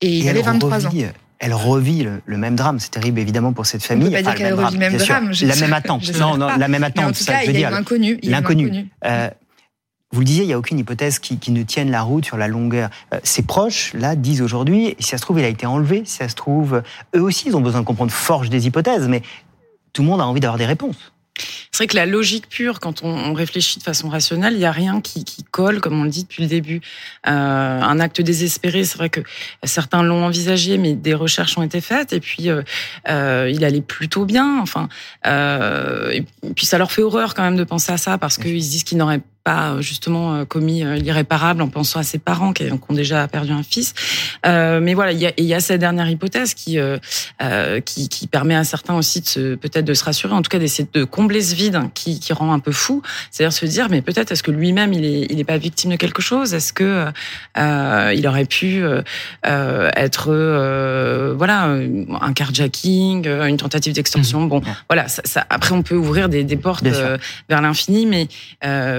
Et, 0.00 0.18
il 0.18 0.28
avait 0.28 0.42
23 0.42 0.86
ans 0.86 0.90
elle 1.44 1.52
revit 1.52 2.06
le, 2.24 2.36
même 2.38 2.56
drame. 2.56 2.78
C'est 2.80 2.90
terrible 2.90 3.20
évidemment 3.20 3.52
pour 3.52 3.66
cette 3.66 3.82
famille. 3.82 4.08
On 4.08 4.10
peut 4.10 4.16
pas 4.16 4.22
dire 4.22 4.34
qu'elle 4.34 4.54
revit 4.54 4.74
le 4.74 4.78
même 4.78 4.96
drame. 4.96 5.30
la 5.42 5.56
même 5.56 5.72
attente. 5.74 6.18
non, 6.18 6.38
non, 6.38 6.48
la 6.56 6.68
même 6.68 6.84
attente. 6.84 7.04
en 7.04 7.12
tout 7.12 7.24
cas, 7.24 7.42
il 7.44 7.58
y 7.58 7.64
a 7.64 7.70
l'inconnu. 7.70 8.18
L'inconnu. 8.22 8.88
Euh, 9.04 9.28
vous 10.14 10.20
le 10.20 10.26
disiez, 10.26 10.44
il 10.44 10.46
n'y 10.46 10.52
a 10.52 10.58
aucune 10.58 10.78
hypothèse 10.78 11.18
qui, 11.18 11.50
ne 11.50 11.62
tienne 11.64 11.90
la 11.90 12.02
route 12.02 12.24
sur 12.24 12.36
la 12.36 12.46
longueur. 12.46 12.88
Euh, 13.12 13.18
ses 13.24 13.42
proches, 13.42 13.92
là, 13.94 14.14
disent 14.14 14.42
aujourd'hui, 14.42 14.94
si 15.00 15.08
ça 15.08 15.18
se 15.18 15.22
trouve, 15.22 15.40
il 15.40 15.44
a 15.44 15.48
été 15.48 15.66
enlevé, 15.66 16.02
si 16.04 16.16
ça 16.16 16.28
se 16.28 16.36
trouve, 16.36 16.82
eux 17.16 17.20
aussi, 17.20 17.48
ils 17.48 17.56
ont 17.56 17.60
besoin 17.60 17.80
de 17.80 17.86
comprendre, 17.86 18.12
forge 18.12 18.48
des 18.48 18.66
hypothèses, 18.66 19.08
mais 19.08 19.22
tout 19.92 20.02
le 20.02 20.08
monde 20.08 20.20
a 20.20 20.26
envie 20.26 20.40
d'avoir 20.40 20.58
des 20.58 20.66
réponses. 20.66 21.12
C'est 21.72 21.78
vrai 21.78 21.86
que 21.88 21.96
la 21.96 22.06
logique 22.06 22.48
pure, 22.48 22.78
quand 22.78 23.02
on, 23.02 23.32
réfléchit 23.34 23.80
de 23.80 23.82
façon 23.82 24.08
rationnelle, 24.08 24.52
il 24.52 24.60
n'y 24.60 24.64
a 24.64 24.70
rien 24.70 25.00
qui, 25.00 25.24
colle, 25.50 25.80
comme 25.80 26.00
on 26.00 26.04
le 26.04 26.10
dit 26.10 26.22
depuis 26.22 26.44
le 26.44 26.48
début. 26.48 26.80
Euh, 27.26 27.30
un 27.30 27.98
acte 27.98 28.20
désespéré, 28.20 28.84
c'est 28.84 28.96
vrai 28.96 29.10
que 29.10 29.20
certains 29.64 30.04
l'ont 30.04 30.24
envisagé, 30.24 30.78
mais 30.78 30.94
des 30.94 31.14
recherches 31.14 31.58
ont 31.58 31.62
été 31.62 31.80
faites, 31.80 32.12
et 32.12 32.20
puis 32.20 32.48
euh, 32.48 32.62
euh, 33.08 33.50
il 33.52 33.64
allait 33.64 33.80
plutôt 33.80 34.24
bien. 34.24 34.60
Enfin, 34.60 34.88
et 35.24 36.22
puis 36.54 36.66
ça 36.66 36.78
leur 36.78 36.92
fait 36.92 37.02
horreur 37.02 37.34
quand 37.34 37.42
même 37.42 37.56
de 37.56 37.64
penser 37.64 37.90
à 37.90 37.96
ça, 37.96 38.18
parce 38.18 38.38
qu'ils 38.38 38.62
se 38.62 38.70
disent 38.70 38.84
qu'ils 38.84 38.98
n'auraient 38.98 39.22
pas 39.44 39.76
justement 39.80 40.34
euh, 40.34 40.44
commis 40.46 40.82
euh, 40.82 40.96
l'irréparable 40.96 41.60
en 41.60 41.68
pensant 41.68 42.00
à 42.00 42.02
ses 42.02 42.18
parents 42.18 42.54
qui, 42.54 42.64
ont 42.72 42.94
déjà 42.94 43.28
perdu 43.28 43.52
un 43.52 43.62
fils. 43.62 43.92
Euh, 44.46 44.80
mais 44.80 44.94
voilà, 44.94 45.12
il 45.12 45.18
y 45.18 45.26
a, 45.26 45.32
y 45.36 45.54
a 45.54 45.60
cette 45.60 45.80
dernière 45.80 46.08
hypothèse 46.08 46.54
qui, 46.54 46.78
euh, 46.78 46.98
qui, 47.80 48.08
qui 48.08 48.26
permet 48.26 48.56
à 48.56 48.64
certains 48.64 48.94
aussi 48.94 49.20
de 49.20 49.54
peut-être 49.54 49.84
de 49.84 49.94
se 49.94 50.02
rassurer, 50.02 50.32
en 50.32 50.40
tout 50.40 50.48
cas 50.48 50.58
d'essayer 50.58 50.88
de 50.90 51.04
combler 51.04 51.42
ce 51.42 51.54
vide 51.54 51.78
qui, 51.92 52.18
qui 52.18 52.32
rend 52.32 52.52
un 52.52 52.58
peu 52.58 52.72
fou, 52.72 53.02
c'est-à-dire 53.30 53.52
se 53.52 53.66
dire 53.66 53.88
mais 53.90 54.00
peut-être 54.00 54.32
est-ce 54.32 54.42
que 54.42 54.50
lui-même 54.50 54.92
il 54.94 55.04
est 55.04 55.26
il 55.30 55.38
est 55.38 55.44
pas 55.44 55.58
victime 55.58 55.90
de 55.90 55.96
quelque 55.96 56.22
chose, 56.22 56.54
est-ce 56.54 56.72
que 56.72 57.06
euh, 57.58 58.14
il 58.16 58.26
aurait 58.26 58.46
pu 58.46 58.82
être 59.44 61.34
voilà 61.36 61.76
un 62.20 62.32
carjacking, 62.32 63.28
une 63.28 63.56
tentative 63.58 63.92
d'extorsion? 63.92 64.42
Mmh. 64.42 64.48
Bon, 64.48 64.62
voilà, 64.88 65.08
ça, 65.08 65.22
ça, 65.24 65.46
après 65.50 65.72
on 65.72 65.82
peut 65.82 65.96
ouvrir 65.96 66.28
des, 66.28 66.44
des 66.44 66.56
portes 66.56 66.84
vers 66.84 67.60
l'infini, 67.60 68.06
mais 68.06 68.28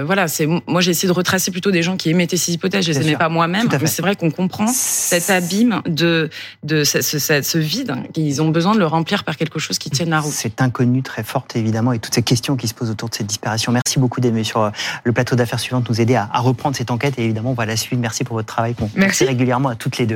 voilà 0.04 0.28
moi 0.66 0.80
j'ai 0.80 0.90
essayé 0.90 1.08
de 1.08 1.16
retracer 1.16 1.50
plutôt 1.50 1.70
des 1.70 1.82
gens 1.82 1.96
qui 1.96 2.10
émettaient 2.10 2.36
ces 2.36 2.52
hypothèses, 2.52 2.84
je 2.84 2.92
les 2.92 3.00
aimais 3.00 3.16
pas 3.16 3.28
moi-même, 3.28 3.68
mais 3.80 3.86
c'est 3.86 4.02
vrai 4.02 4.16
qu'on 4.16 4.30
comprend 4.30 4.66
cet 4.66 5.30
abîme 5.30 5.82
de 5.86 6.30
de 6.62 6.84
ce, 6.84 7.00
ce, 7.00 7.58
vide, 7.58 7.94
qu'ils 8.12 8.42
ont 8.42 8.48
besoin 8.48 8.74
de 8.74 8.78
le 8.78 8.86
remplir 8.86 9.24
par 9.24 9.36
quelque 9.36 9.58
chose 9.58 9.78
qui 9.78 9.90
tienne 9.90 10.10
la 10.10 10.20
route. 10.20 10.32
C'est 10.32 10.60
inconnu 10.60 11.02
très 11.02 11.22
forte 11.22 11.56
évidemment 11.56 11.92
et 11.92 11.98
toutes 11.98 12.14
ces 12.14 12.22
questions 12.22 12.56
qui 12.56 12.68
se 12.68 12.74
posent 12.74 12.90
autour 12.90 13.08
de 13.08 13.14
cette 13.14 13.26
disparition. 13.26 13.72
Merci 13.72 13.98
beaucoup 13.98 14.20
d'aimer 14.20 14.44
sur 14.44 14.62
euh, 14.62 14.70
le 15.04 15.12
plateau 15.12 15.36
d'affaires 15.36 15.60
suivante 15.60 15.88
nous 15.88 16.00
aider 16.00 16.16
à, 16.16 16.28
reprendre 16.34 16.76
cette 16.76 16.90
enquête 16.90 17.18
et 17.18 17.24
évidemment 17.24 17.50
on 17.50 17.54
va 17.54 17.66
la 17.66 17.76
suivre. 17.76 18.00
Merci 18.00 18.24
pour 18.24 18.36
votre 18.36 18.46
travail 18.46 18.74
qu'on 18.74 18.88
fait 18.88 19.24
régulièrement 19.24 19.68
à 19.70 19.74
toutes 19.74 19.98
les 19.98 20.06
deux. 20.06 20.14